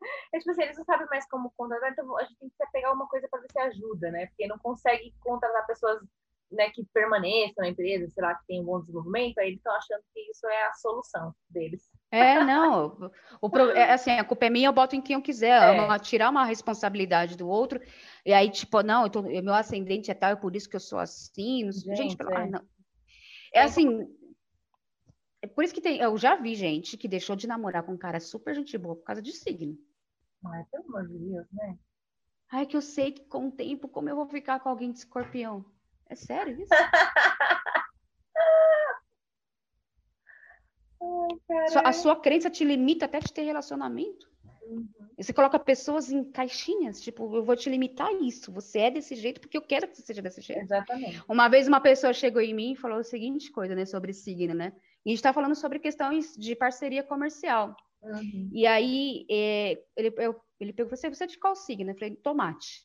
[0.34, 2.92] é tipo assim, eles não sabem mais como contratar, então a gente tem que pegar
[2.92, 4.26] uma coisa para ver se ajuda, né?
[4.26, 6.02] Porque não consegue contratar pessoas
[6.50, 9.74] né, que permaneçam na empresa, sei lá, que tem um bom desenvolvimento, aí eles estão
[9.74, 11.90] achando que isso é a solução deles.
[12.10, 13.10] É, não.
[13.40, 15.76] O, pro, é, assim, a culpa é minha, eu boto em quem eu quiser.
[15.76, 15.98] É.
[15.98, 17.80] tirar uma responsabilidade do outro.
[18.26, 20.98] E aí, tipo, não, tô, meu ascendente é tal, é por isso que eu sou
[20.98, 21.70] assim.
[21.70, 22.30] Gente, gente pelo...
[22.32, 22.48] é.
[22.48, 22.62] não.
[23.54, 24.08] É assim.
[25.42, 25.98] É por isso que tem.
[25.98, 29.04] Eu já vi gente que deixou de namorar com um cara super gente boa por
[29.04, 29.76] causa de signo.
[30.44, 31.78] Ai, pelo amor de Deus, né?
[32.52, 34.98] Ai, que eu sei que com o tempo, como eu vou ficar com alguém de
[34.98, 35.64] escorpião?
[36.10, 36.70] É sério isso?
[41.02, 44.28] Ai, a sua crença te limita até de ter relacionamento?
[44.62, 44.86] Uhum.
[45.16, 48.52] Você coloca pessoas em caixinhas, tipo, eu vou te limitar a isso.
[48.52, 50.62] Você é desse jeito porque eu quero que você seja desse jeito.
[50.62, 51.22] Exatamente.
[51.28, 54.54] Uma vez uma pessoa chegou em mim e falou a seguinte coisa, né, sobre signo,
[54.54, 54.72] né?
[55.04, 57.74] E a gente está falando sobre questões de parceria comercial.
[58.02, 58.50] Uhum.
[58.52, 61.90] E aí é, ele, eu, ele perguntou: você, você é de qual signo?
[61.90, 62.84] Eu falei, tomate.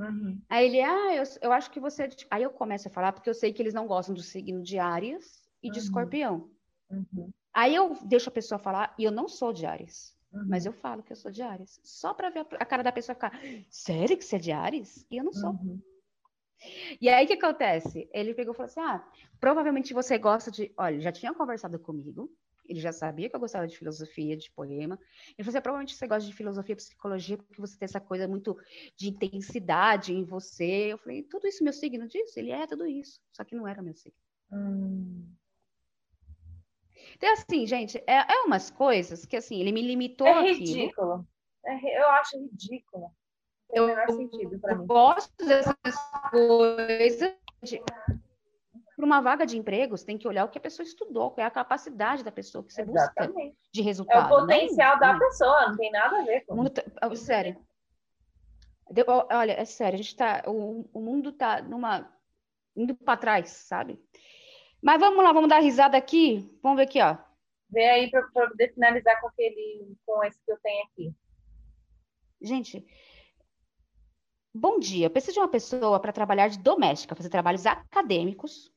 [0.00, 0.40] Uhum.
[0.48, 2.04] Aí ele, ah, eu, eu acho que você.
[2.04, 2.26] É de...
[2.30, 4.78] Aí eu começo a falar, porque eu sei que eles não gostam do signo de
[4.78, 5.84] Áries e de uhum.
[5.84, 6.50] Escorpião.
[6.90, 7.30] Uhum.
[7.52, 10.16] Aí eu deixo a pessoa falar, e eu não sou de Áries.
[10.32, 10.72] Mas uhum.
[10.72, 11.80] eu falo que eu sou de Ares.
[11.82, 13.32] Só para ver a cara da pessoa ficar,
[13.68, 15.04] sério que você é de Ares?
[15.10, 15.50] E eu não sou.
[15.50, 15.80] Uhum.
[17.00, 18.08] E aí o que acontece?
[18.12, 19.04] Ele pegou e falou assim: Ah,
[19.40, 20.72] provavelmente você gosta de.
[20.76, 22.30] Olha, já tinha conversado comigo,
[22.70, 24.96] ele já sabia que eu gostava de filosofia, de poema.
[25.36, 28.56] Ele falou assim: provavelmente você gosta de filosofia, psicologia, porque você tem essa coisa muito
[28.96, 30.92] de intensidade em você.
[30.92, 32.36] Eu falei: tudo isso meu signo diz?
[32.36, 34.16] Ele é tudo isso, só que não era meu signo.
[34.52, 35.26] Hum.
[37.16, 41.26] Então, assim, gente, é, é umas coisas que, assim, ele me limitou É ridículo.
[41.66, 43.10] É, eu acho ridículo.
[43.68, 44.82] Tem o menor sentido para mim.
[44.82, 45.74] Eu gosto dessas
[46.30, 47.34] coisas.
[49.00, 51.42] Para uma vaga de emprego, você tem que olhar o que a pessoa estudou, qual
[51.42, 53.32] é a capacidade da pessoa que você Exatamente.
[53.32, 54.30] busca de resultado.
[54.30, 56.74] É o potencial da pessoa, não tem nada a ver com isso.
[56.74, 57.56] Tá, sério.
[59.32, 60.42] Olha, é sério, a gente tá.
[60.46, 62.12] O, o mundo tá numa.
[62.76, 63.98] indo para trás, sabe?
[64.82, 66.54] Mas vamos lá, vamos dar risada aqui.
[66.62, 67.16] Vamos ver aqui, ó.
[67.70, 71.14] Vê aí para poder finalizar com aquele, com esse que eu tenho aqui.
[72.42, 72.86] Gente,
[74.52, 75.08] bom dia.
[75.08, 78.70] Preciso de uma pessoa para trabalhar de doméstica, fazer trabalhos acadêmicos,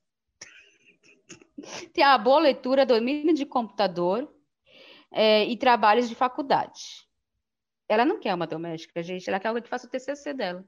[1.93, 4.33] ter a boa leitura, domínio de computador
[5.11, 7.07] é, e trabalhos de faculdade.
[7.87, 9.27] Ela não quer uma doméstica, gente.
[9.29, 10.65] Ela quer alguém que faça o TCC dela.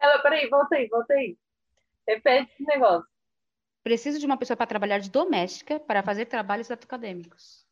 [0.00, 1.38] Ela, peraí, volta aí, volta aí.
[2.06, 3.08] Repete esse negócio.
[3.82, 7.66] Preciso de uma pessoa para trabalhar de doméstica para fazer trabalhos acadêmicos.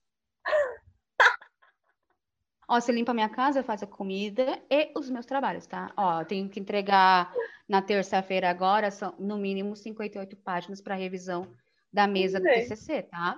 [2.71, 5.93] Ó, você limpa a minha casa, faz a comida e os meus trabalhos, tá?
[5.97, 7.35] Ó, tenho que entregar
[7.69, 11.53] na terça-feira agora, são no mínimo 58 páginas para revisão
[11.93, 13.37] da mesa do TCC, tá?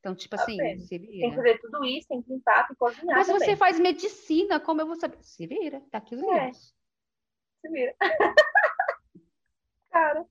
[0.00, 1.20] Então, tipo tá assim, se vira.
[1.20, 3.46] Tem que fazer tudo isso, tem que limpar, tem que cozinhar Mas também.
[3.46, 5.22] você faz medicina, como eu vou saber?
[5.22, 6.26] Se vira, tá aqui os é.
[6.26, 6.74] livros.
[7.60, 7.94] Se vira.
[9.92, 10.26] Cara,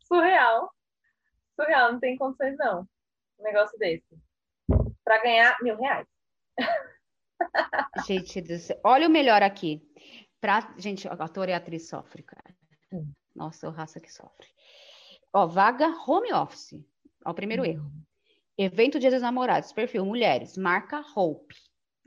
[0.00, 0.70] surreal.
[1.58, 2.86] Surreal, não tem condições não.
[3.38, 4.14] Um negócio desse.
[5.02, 6.06] Para ganhar mil reais.
[8.06, 8.80] gente do céu.
[8.84, 9.82] Olha o melhor aqui.
[10.40, 10.74] Pra...
[10.78, 12.54] Gente, ator e atriz sofre, cara.
[12.92, 13.10] Hum.
[13.34, 14.48] Nossa, o raça que sofre.
[15.32, 16.82] Ó, vaga home office.
[17.24, 17.66] Ó, o primeiro hum.
[17.66, 17.92] erro.
[18.58, 21.54] Evento Dia dos Namorados, perfil mulheres, marca Hope.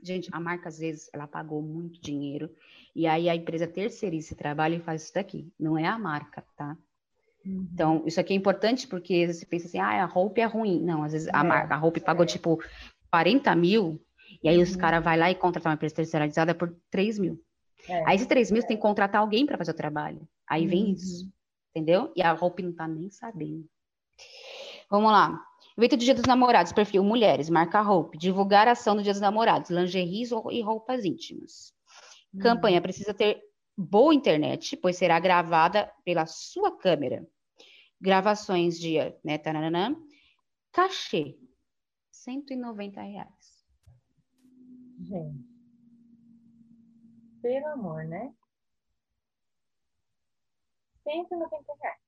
[0.00, 2.54] Gente, a marca às vezes ela pagou muito dinheiro
[2.94, 5.50] e aí a empresa terceiriza esse trabalho e faz isso daqui.
[5.58, 6.76] Não é a marca, tá?
[7.44, 7.68] Uhum.
[7.72, 10.80] Então, isso aqui é importante porque você pensa assim, ah, a Hope é ruim.
[10.80, 12.62] Não, às vezes a é, marca, a Hope pagou tipo
[13.10, 14.03] 40 mil
[14.44, 14.62] e aí uhum.
[14.62, 17.42] os caras vão lá e contratam uma empresa terceirizada por 3 mil.
[17.88, 18.06] É.
[18.06, 20.28] Aí esses 3 mil você tem que contratar alguém para fazer o trabalho.
[20.46, 20.92] Aí vem uhum.
[20.92, 21.32] isso,
[21.74, 22.12] entendeu?
[22.14, 23.64] E a Hope não tá nem sabendo.
[24.90, 25.42] Vamos lá.
[25.78, 28.18] Evento de Dia dos Namorados, perfil mulheres, marca Hope.
[28.18, 31.72] Divulgar ação no Dia dos Namorados, lingeries e roupas íntimas.
[32.34, 32.38] Hum.
[32.40, 33.42] Campanha precisa ter
[33.76, 37.26] boa internet, pois será gravada pela sua câmera.
[37.98, 39.96] Gravações de, né, taranã,
[40.70, 41.34] cachê,
[42.12, 43.43] 190 reais.
[45.04, 45.54] Gente,
[47.42, 48.32] pelo amor, né?
[51.02, 52.00] 190 reais.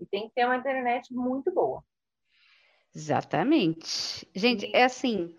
[0.00, 1.84] E tem que ter uma internet muito boa.
[2.92, 4.28] Exatamente.
[4.34, 5.36] Gente, é assim.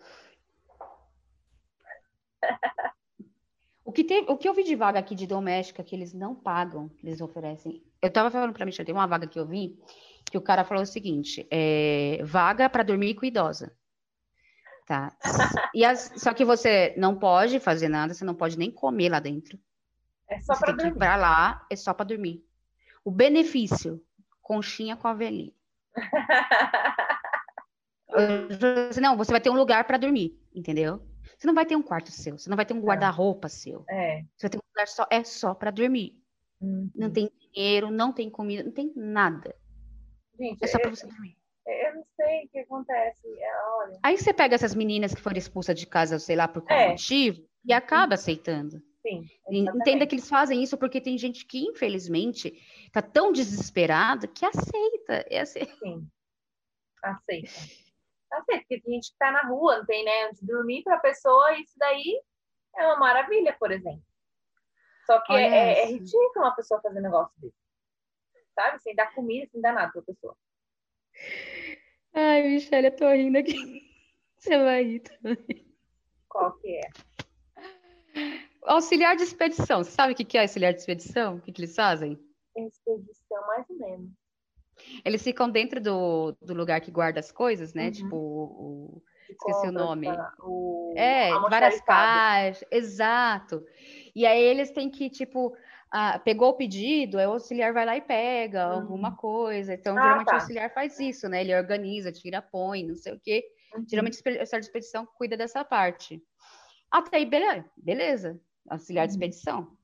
[3.88, 6.34] O que, teve, o que eu vi de vaga aqui de doméstica que eles não
[6.34, 7.84] pagam, que eles oferecem.
[8.02, 9.80] Eu tava falando para mim, tem uma vaga que eu vi,
[10.26, 13.78] que o cara falou o seguinte: é, vaga para dormir com idosa.
[14.86, 15.18] Tá?
[15.74, 19.20] E as, só que você não pode fazer nada, você não pode nem comer lá
[19.20, 19.60] dentro.
[20.30, 20.98] É só para dormir.
[20.98, 22.46] Para lá, é só para dormir.
[23.04, 24.04] O benefício,
[24.42, 25.54] conchinha com a velhinha.
[29.02, 31.02] não, você vai ter um lugar para dormir, entendeu?
[31.38, 32.82] Você não vai ter um quarto seu, você não vai ter um é.
[32.82, 33.84] guarda-roupa seu.
[33.90, 34.24] É.
[34.36, 36.18] Você vai ter um lugar só, é só para dormir.
[36.62, 36.90] Uhum.
[36.96, 39.54] Não tem dinheiro, não tem comida, não tem nada.
[40.40, 41.38] Gente, é só para você dormir.
[41.96, 43.28] Não sei o que acontece.
[43.28, 44.00] É, olha.
[44.04, 46.90] Aí você pega essas meninas que foram expulsas de casa, sei lá, por qual é.
[46.90, 48.82] motivo, e acaba aceitando.
[49.02, 52.54] Sim, Entenda que eles fazem isso porque tem gente que, infelizmente,
[52.92, 55.26] tá tão desesperada que aceita.
[55.30, 55.60] É assim.
[55.80, 56.08] Sim,
[57.04, 57.86] aceita
[58.46, 61.00] certo, porque tem gente que tá na rua, não tem né, onde dormir para a
[61.00, 62.22] pessoa, isso daí
[62.76, 64.04] é uma maravilha, por exemplo.
[65.06, 67.56] Só que é, é, é, ridículo uma pessoa fazer um negócio desse.
[68.56, 68.80] Sabe?
[68.80, 70.36] Sem dar comida, sem dar nada pra pessoa.
[72.18, 73.54] Ai, Michelle, eu tô rindo aqui.
[74.40, 75.66] Você vai rir também.
[76.30, 76.90] Qual que é?
[78.64, 79.84] Auxiliar de expedição.
[79.84, 81.36] Você sabe o que é auxiliar de expedição?
[81.36, 82.18] O que, que eles fazem?
[82.56, 84.10] Expedição, mais ou menos.
[85.04, 87.88] Eles ficam dentro do, do lugar que guarda as coisas, né?
[87.88, 87.92] Uhum.
[87.92, 90.08] Tipo, o, esqueci o nome.
[90.40, 93.66] O, é, várias caixas, exato.
[94.16, 95.56] E aí eles têm que, tipo,
[95.92, 98.82] ah, pegou o pedido, o auxiliar vai lá e pega uhum.
[98.82, 99.74] alguma coisa.
[99.74, 100.34] Então, ah, geralmente tá.
[100.34, 101.42] o auxiliar faz isso, né?
[101.42, 103.44] Ele organiza, tira, põe, não sei o quê.
[103.76, 103.86] Uhum.
[103.88, 106.22] Geralmente o serviço de expedição cuida dessa parte.
[106.92, 108.42] Até aí, beleza, beleza.
[108.70, 109.16] Auxiliar de uhum.
[109.16, 109.78] expedição.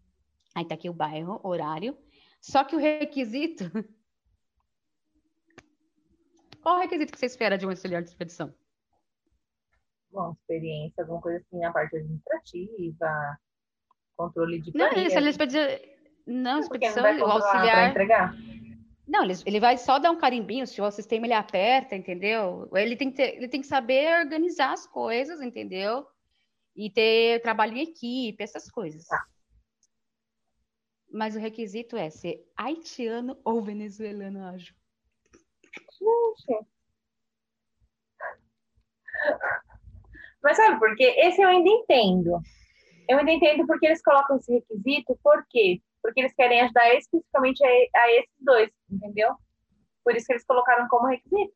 [0.55, 1.97] Aí tá aqui o bairro, horário.
[2.41, 3.71] Só que o requisito
[6.61, 8.53] qual o requisito que você espera de um auxiliar de expedição?
[10.11, 13.39] Bom, experiência, alguma coisa assim na parte administrativa,
[14.15, 15.29] controle de Não, isso, ele
[16.26, 17.93] não, expedição, não o auxiliar...
[19.07, 22.69] Não, ele, ele vai só dar um carimbinho, se o sistema ele aperta, entendeu?
[22.74, 26.07] Ele tem que, ter, ele tem que saber organizar as coisas, entendeu?
[26.74, 29.05] E ter trabalho em equipe, essas coisas.
[29.05, 29.22] Tá.
[31.11, 34.74] Mas o requisito é ser haitiano ou venezuelano ágil.
[35.99, 36.65] Gente.
[40.41, 41.13] Mas sabe por quê?
[41.17, 42.39] Esse eu ainda entendo.
[43.09, 45.82] Eu ainda entendo porque eles colocam esse requisito, por quê?
[46.01, 49.35] Porque eles querem ajudar especificamente a, a esses dois, entendeu?
[50.03, 51.53] Por isso que eles colocaram como requisito.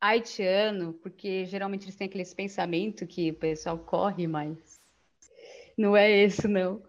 [0.00, 4.80] Haitiano, porque geralmente eles têm aqueles pensamentos que o pessoal corre mais.
[5.76, 6.82] Não é esse, não.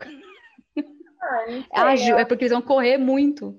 [1.22, 3.58] Ah, não Ágil, é porque eles vão correr muito.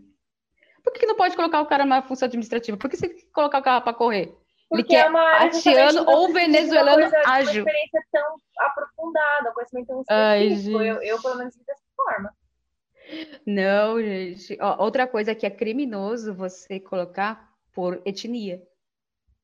[0.82, 2.76] Por que não pode colocar o cara numa função administrativa?
[2.76, 4.36] Por que você quer colocar o cara para correr?
[4.68, 7.62] Porque Ele é uma, haitiano ou venezuelano coisa, ágil.
[7.62, 10.78] Uma experiência tão aprofundada, um conhecimento tão específico.
[10.78, 12.34] Ai, eu, eu, pelo menos, dessa forma.
[13.46, 14.56] Não, gente.
[14.60, 18.62] Ó, outra coisa que é criminoso você colocar por etnia,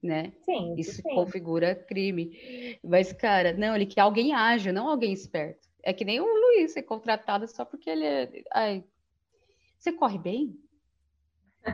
[0.02, 0.32] né?
[0.44, 1.14] Sim, isso sim.
[1.14, 2.78] configura crime.
[2.82, 5.68] Mas, cara, não, ele quer alguém ágil, não alguém esperto.
[5.82, 8.42] É que nem o Luiz ser contratado só porque ele é.
[8.52, 8.84] Ai,
[9.78, 10.58] você corre bem?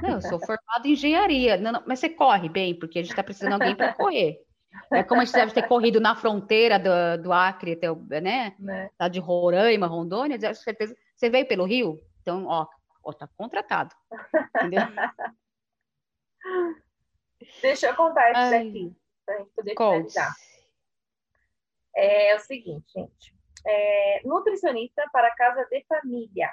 [0.02, 1.56] Não, eu sou formada em engenharia.
[1.56, 4.40] Não, não, mas você corre bem, porque a gente está precisando de alguém para correr.
[4.92, 7.88] É como a gente deve ter corrido na fronteira do, do Acre, até,
[8.20, 8.54] né?
[8.58, 8.90] né?
[8.98, 10.96] Tá de Roraima, Rondônia, certeza.
[11.24, 11.98] Você veio pelo Rio?
[12.20, 12.66] Então, ó,
[13.02, 13.96] ó tá contratado.
[14.56, 14.82] Entendeu?
[17.62, 18.94] Deixa eu contar isso aqui,
[19.24, 20.34] para a gente poder finalizar.
[21.96, 23.34] É o seguinte, gente.
[23.66, 26.52] É, nutricionista para casa de família.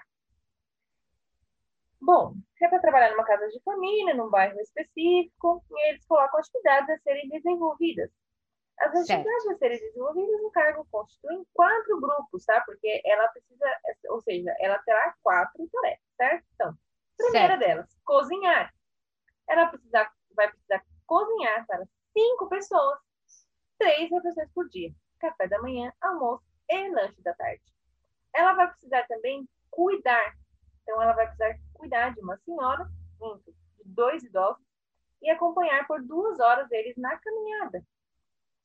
[1.99, 6.91] Bom, é para trabalhar numa casa de família, num bairro específico, e eles colocam atividades
[6.91, 8.09] a serem desenvolvidas.
[8.81, 9.51] As atividades certo.
[9.51, 12.61] a serem desenvolvidas no cargo constituem quatro grupos, tá?
[12.61, 13.65] Porque ela precisa,
[14.09, 16.45] ou seja, ela terá quatro tarefas, certo?
[16.55, 16.77] Então,
[17.15, 17.59] primeira certo.
[17.59, 18.73] delas, cozinhar.
[19.47, 22.99] Ela precisa, vai precisar cozinhar para cinco pessoas,
[23.77, 27.61] três refeições por dia: café da manhã, almoço e lanche da tarde.
[28.33, 30.35] Ela vai precisar também cuidar.
[30.81, 32.89] Então, ela vai precisar cuidar de uma senhora,
[33.45, 33.53] de
[33.85, 34.65] dois idosos,
[35.21, 37.85] e acompanhar por duas horas eles na caminhada.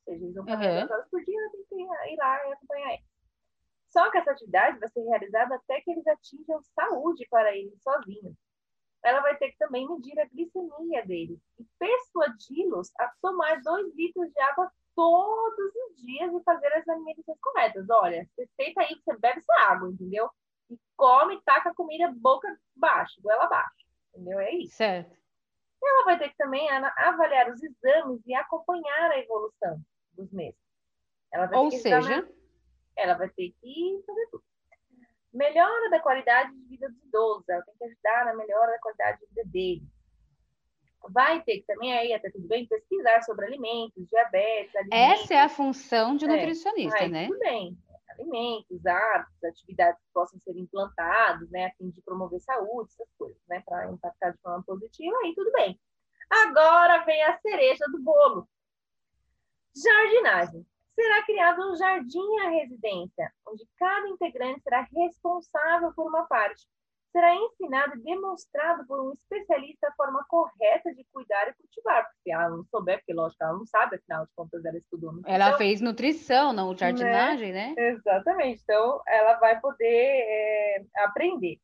[0.07, 0.79] Seja, eles vão caminhar uhum.
[0.79, 3.17] duas horas por dia, ela tem que ir lá e acompanhar eles.
[3.89, 8.37] Só que essa atividade vai ser realizada até que eles atinjam saúde para eles sozinhos.
[9.03, 14.33] Ela vai ter que também medir a glicemia deles e persuadi-los a tomar dois litros
[14.33, 17.87] de água todos os dias e fazer as alimentações corretas.
[17.91, 20.31] Olha, você senta aí, você bebe essa água, entendeu?
[20.71, 24.41] E come, taca a comida boca baixa, goela abaixo, entendeu?
[24.41, 24.77] É isso.
[24.77, 25.17] Certo.
[25.83, 29.81] Ela vai ter que também avaliar os exames e acompanhar a evolução
[30.17, 30.59] dos meses.
[31.53, 32.29] Ou seja, examinar...
[32.97, 34.45] ela vai ter que fazer tudo.
[35.33, 39.21] Melhora da qualidade de vida dos idosos, ela tem que ajudar na melhora da qualidade
[39.21, 39.97] de vida deles
[41.11, 45.21] vai ter que também aí, até tudo bem, pesquisar sobre alimentos, diabetes, alimentos.
[45.23, 47.27] Essa é a função de é, nutricionista, aí, né?
[47.29, 47.77] Tudo bem.
[48.11, 53.41] Alimentos, hábitos, atividades que possam ser implantados, né, a fim de promover saúde, essas coisas,
[53.49, 55.79] né, para impactar de forma positiva, aí tudo bem.
[56.31, 58.49] Agora vem a cereja do bolo.
[59.77, 60.66] Jardinagem.
[60.95, 66.66] Será criado um jardim à residência, onde cada integrante será responsável por uma parte
[67.16, 72.05] será ensinado e demonstrado por um especialista a forma correta de cuidar e cultivar.
[72.05, 75.12] Porque se ela não souber, porque lógico, ela não sabe, afinal de contas, ela estudou
[75.12, 75.35] nutrição.
[75.35, 77.72] Ela fez nutrição, não jardinagem, né?
[77.74, 77.89] né?
[77.89, 78.61] Exatamente.
[78.62, 81.59] Então, ela vai poder é, aprender.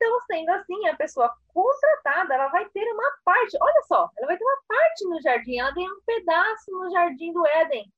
[0.00, 4.36] Então, sendo assim, a pessoa contratada, ela vai ter uma parte, olha só, ela vai
[4.36, 7.92] ter uma parte no jardim, ela tem um pedaço no jardim do Éden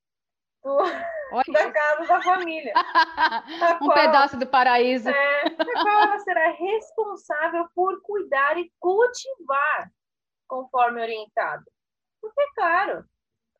[0.62, 2.72] do, da casa da família.
[3.80, 5.09] um qual, pedaço do paraíso.
[5.09, 9.90] É, a qual ela será responsável por cuidar e cultivar,
[10.46, 11.64] conforme orientado.
[12.20, 13.05] Porque, claro,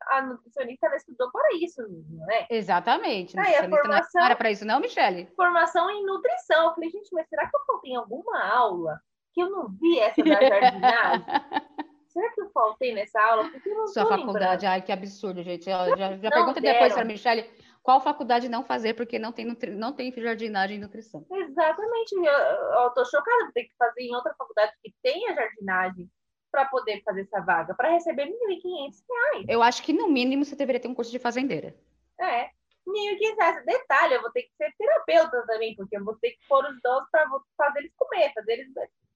[0.07, 2.47] a nutricionista ela estudou para isso, não é?
[2.49, 3.37] Exatamente.
[3.39, 5.27] Aí, a formação, não era para isso, não, Michele?
[5.35, 6.67] Formação em nutrição.
[6.67, 9.01] Eu falei, gente, mas será que eu faltei alguma aula
[9.33, 11.25] que eu não vi essa da jardinagem?
[12.09, 13.49] será que eu faltei nessa aula?
[13.49, 14.65] Porque eu não Sua faculdade, lembrando.
[14.65, 15.69] ai, que absurdo, gente.
[15.69, 17.49] Eu já já pergunta depois para a Michelle
[17.81, 19.71] qual faculdade não fazer, porque não tem, nutri...
[19.71, 21.25] não tem jardinagem e nutrição.
[21.31, 22.13] Exatamente.
[22.15, 26.09] Eu, eu tô chocada de ter que fazer em outra faculdade que tenha jardinagem
[26.51, 29.45] para poder fazer essa vaga, para receber R$ 1.500.
[29.47, 31.75] Eu acho que, no mínimo, você deveria ter um curso de fazendeira.
[32.19, 32.43] É.
[32.43, 32.51] R$
[32.87, 33.65] 1.500.
[33.65, 36.77] Detalhe, eu vou ter que ser terapeuta também, porque eu vou ter que pôr os
[36.77, 37.25] idosos para
[37.57, 38.67] fazer eles comer, fazer eles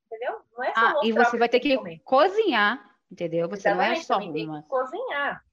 [0.05, 0.39] entendeu?
[0.55, 1.99] Não é só ah, e você vai ter que comer.
[2.03, 3.49] cozinhar, entendeu?
[3.49, 4.61] Você Exatamente, não é só uma.
[4.63, 5.43] cozinhar.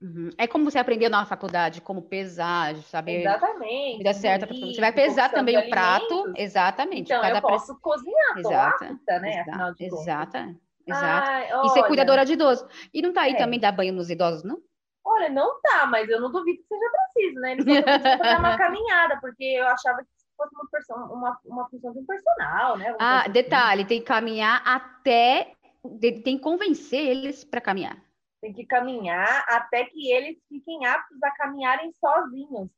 [0.00, 0.28] Uhum.
[0.36, 4.46] É como você aprendeu na faculdade, como pesar, saber exatamente, vida certa.
[4.46, 7.10] você vai pesar também o prato, exatamente.
[7.10, 7.82] Então eu posso pre...
[7.82, 9.40] cozinhar, exata, apta, né?
[9.40, 10.56] Exata, exata,
[10.86, 11.30] exata.
[11.30, 12.68] Ai, e ser cuidadora de idoso.
[12.92, 13.36] E não tá aí é.
[13.36, 14.60] também dar banho nos idosos, não?
[15.04, 17.52] Olha, não tá, mas eu não duvido que seja preciso, né?
[17.52, 21.92] Eles vão fazer uma caminhada, porque eu achava que fosse uma, person, uma, uma função
[21.92, 22.94] de um personal, né?
[22.98, 23.30] ah, assim.
[23.30, 25.52] detalhe, tem que caminhar até.
[26.00, 27.96] Tem que convencer eles para caminhar.
[28.40, 32.68] Tem que caminhar até que eles fiquem aptos a caminharem sozinhos.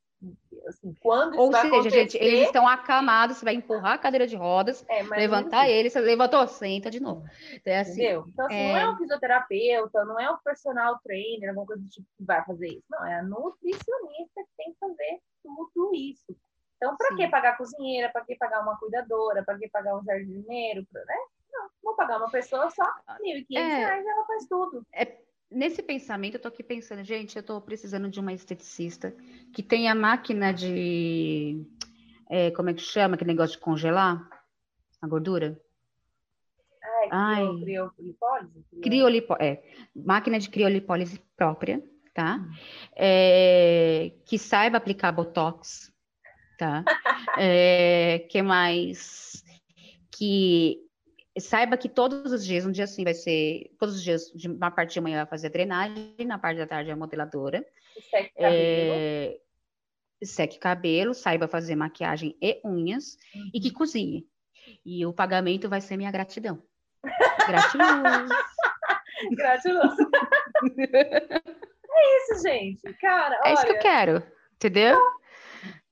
[0.66, 1.90] Assim, quando Ou seja, acontecer...
[1.90, 6.00] gente, eles estão acamados, você vai empurrar a cadeira de rodas, é, levantar ele, você
[6.00, 7.24] levantou, senta de novo.
[7.54, 8.24] Então, é assim, Entendeu?
[8.28, 8.72] Então, assim, é...
[8.72, 12.44] não é um fisioterapeuta, não é um personal trainer, alguma coisa do tipo que vai
[12.44, 12.84] fazer isso.
[12.90, 16.36] Não, é a nutricionista que tem que fazer tudo isso.
[16.76, 18.10] Então, para que pagar cozinheira?
[18.10, 19.44] Para que pagar uma cuidadora?
[19.44, 20.86] Para que pagar um jardineiro?
[20.92, 21.16] Né?
[21.52, 22.84] Não, vou pagar uma pessoa só,
[23.20, 24.86] R$ 1.500 é, ela faz tudo.
[24.92, 25.04] É,
[25.50, 29.14] nesse pensamento, eu tô aqui pensando, gente, eu tô precisando de uma esteticista
[29.52, 31.64] que tenha máquina de.
[32.30, 34.28] É, como é que chama aquele negócio de congelar
[35.00, 35.60] a gordura?
[37.10, 38.64] Ai, criolipólise?
[38.82, 39.62] Criolipólise, é.
[39.94, 41.82] Máquina de criolipólise própria,
[42.12, 42.36] tá?
[42.36, 42.50] Hum.
[42.94, 45.92] É, que saiba aplicar botox,
[46.58, 46.84] tá?
[47.40, 49.44] É, que mais?
[50.10, 50.87] Que
[51.40, 54.70] saiba que todos os dias, um dia assim vai ser, todos os dias, de uma
[54.70, 57.64] parte de manhã vai fazer a drenagem, na parte da tarde é a modeladora.
[58.10, 58.92] Seque cabelo.
[58.94, 59.38] É,
[60.22, 63.50] seque cabelo, saiba fazer maquiagem e unhas, uhum.
[63.54, 64.26] e que cozinhe.
[64.84, 66.62] E o pagamento vai ser minha gratidão.
[67.46, 68.30] Gratiluz.
[69.36, 69.96] Gratiluz.
[70.78, 72.92] é isso, gente.
[73.00, 73.54] Cara, É olha...
[73.54, 74.22] isso que eu quero.
[74.54, 74.98] entendeu?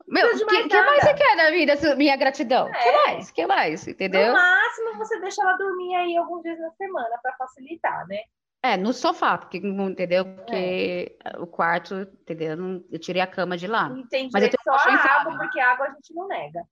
[0.08, 1.96] Meu, o que, que mais você quer na vida?
[1.96, 2.66] Minha gratidão.
[2.66, 2.82] O é.
[2.82, 3.30] que mais?
[3.30, 3.88] que mais?
[3.88, 4.28] Entendeu?
[4.28, 8.20] No máximo, você deixa ela dormir aí alguns dias na semana para facilitar, né?
[8.62, 10.24] É, no sofá, porque, entendeu?
[10.24, 11.38] Porque é.
[11.38, 12.84] o quarto, entendeu?
[12.90, 13.88] Eu tirei a cama de lá.
[13.90, 14.30] Entendi.
[14.32, 16.62] Mas eu tenho só a água, porque a água a gente não nega.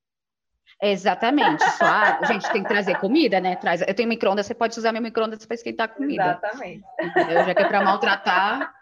[0.82, 1.62] Exatamente.
[1.72, 2.24] Só a...
[2.24, 3.56] gente tem que trazer comida, né?
[3.56, 3.82] Traz...
[3.82, 6.40] Eu tenho micro-ondas, você pode usar meu micro-ondas para esquentar comida.
[6.42, 6.84] Exatamente.
[7.00, 7.44] Entendeu?
[7.44, 8.74] Já que é para maltratar,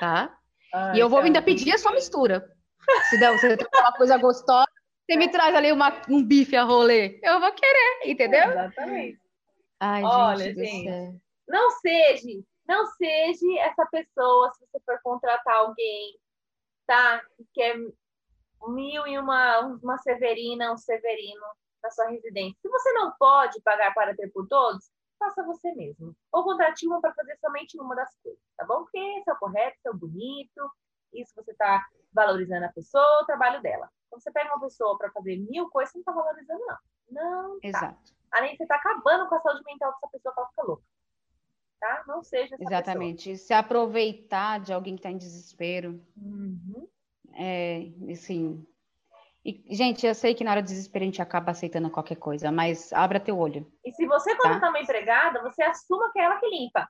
[0.00, 0.36] tá?
[0.74, 2.57] Ai, e eu vou ainda pedir a sua mistura.
[3.08, 4.66] Se der, você tem uma coisa gostosa,
[5.08, 7.18] você me traz ali uma, um bife a rolê.
[7.22, 8.50] Eu vou querer, entendeu?
[8.50, 9.20] Exatamente.
[9.80, 16.18] Ai, Olha, gente, não seja, não seja essa pessoa se você for contratar alguém,
[16.86, 17.22] tá?
[17.36, 17.76] Que quer
[18.66, 21.46] mil e uma, uma severina, um severino
[21.82, 22.58] na sua residência.
[22.60, 26.14] Se você não pode pagar para ter por todos, faça você mesmo.
[26.32, 28.82] Ou contrate uma para fazer somente uma das coisas, tá bom?
[28.82, 30.70] Porque esse é o correto, esse é o bonito,
[31.12, 33.88] isso você está valorizando a pessoa, o trabalho dela.
[34.10, 36.78] Quando você pega uma pessoa para fazer mil coisas, você não está valorizando, não.
[37.10, 37.60] Não.
[37.60, 37.68] Tá.
[37.68, 38.12] Exato.
[38.32, 40.82] Além de você estar tá acabando com a saúde mental dessa pessoa para ficar louca.
[41.80, 42.04] Tá?
[42.06, 43.30] Não seja essa Exatamente.
[43.30, 43.46] Pessoa.
[43.46, 46.00] Se aproveitar de alguém que está em desespero.
[46.16, 46.88] Uhum.
[47.34, 48.66] É, assim.
[49.44, 52.50] E, gente, eu sei que na hora do desespero a gente acaba aceitando qualquer coisa,
[52.50, 53.70] mas abra teu olho.
[53.84, 54.68] E se você contratar tá?
[54.68, 56.88] uma empregada, você assuma que é ela que limpa.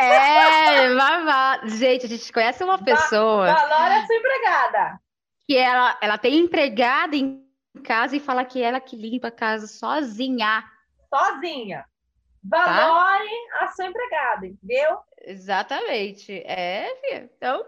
[0.00, 3.52] É, vá, Gente, a gente conhece uma pessoa.
[3.52, 5.00] Valora a sua empregada.
[5.46, 7.44] Que ela, ela tem empregada em
[7.84, 10.64] casa e fala que ela que limpa a casa sozinha.
[11.12, 11.84] Sozinha.
[12.42, 13.64] Valore tá?
[13.64, 14.98] a sua empregada, entendeu?
[15.22, 16.32] Exatamente.
[16.46, 17.30] É, filha.
[17.36, 17.64] Então,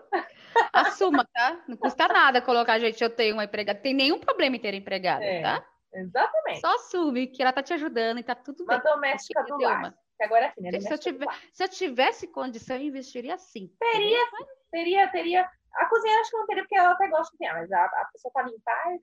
[0.73, 1.61] assuma, tá?
[1.69, 3.79] Não custa nada colocar, gente, eu tenho uma empregada.
[3.79, 5.65] Tem nenhum problema em ter empregada, é, tá?
[5.93, 6.61] Exatamente.
[6.61, 8.81] Só assume que ela tá te ajudando e tá tudo uma bem.
[8.81, 9.95] Uma doméstica do lar.
[10.23, 10.79] Que agora assim, né?
[10.79, 13.75] Se eu, tiver, se eu tivesse condição, eu investiria sim.
[13.81, 14.25] Teria,
[14.71, 15.51] teria, teria.
[15.75, 18.09] A cozinha acho que não teria, porque ela até gosta de cozinhar, mas a, a
[18.13, 18.99] pessoa para limpar.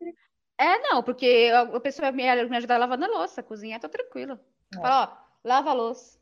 [0.58, 4.40] É, não, porque a, pessoa me, me ajudar lavando a louça, a cozinha, tô tranquilo.
[4.74, 4.82] É.
[4.82, 6.18] Fala, ó, lava a louça.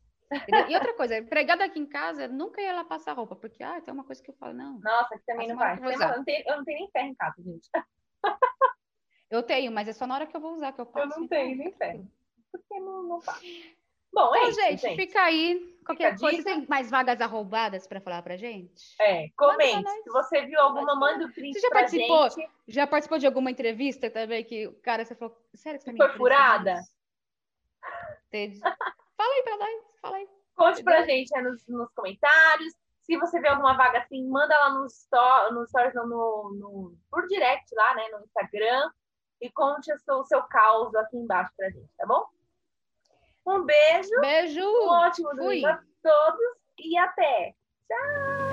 [0.67, 3.93] E outra coisa, empregada aqui em casa, nunca ia lá passar roupa, porque ah, tem
[3.93, 4.79] uma coisa que eu falo, não.
[4.79, 5.77] Nossa, aqui também não vai.
[5.77, 7.69] Eu não, tenho, eu não tenho nem ferro em casa, gente.
[9.29, 11.05] Eu tenho, mas é só na hora que eu vou usar que eu passo.
[11.05, 11.37] Eu não então.
[11.37, 12.09] tenho nem ferro.
[12.51, 13.41] Porque não, não faço.
[14.13, 15.77] Bom, é então, isso, gente, gente, fica aí.
[15.85, 18.95] Qualquer fica coisa, tem mais vagas arrombadas para falar pra gente?
[18.99, 19.89] É, comente.
[20.03, 22.51] Se você viu alguma, manda o print Você já participou, gente.
[22.67, 26.07] Já participou de alguma entrevista também que o cara, você falou, sério que você tá
[26.09, 26.81] Foi furada?
[28.27, 28.59] Entendi.
[28.59, 30.27] fala aí pra nós, fala aí.
[30.55, 32.73] Conte pra gente aí nos, nos, comentários.
[33.03, 37.25] Se você vê alguma vaga assim, manda lá no, story, no stories, no, no, por
[37.27, 38.91] direct lá, né, no Instagram.
[39.39, 42.25] E conte o seu, o seu caos aqui embaixo pra gente, tá bom?
[43.47, 44.19] Um beijo.
[44.19, 44.59] Beijo.
[44.59, 47.55] Um ótimo domingo a todos e até.
[47.87, 48.46] Tchau.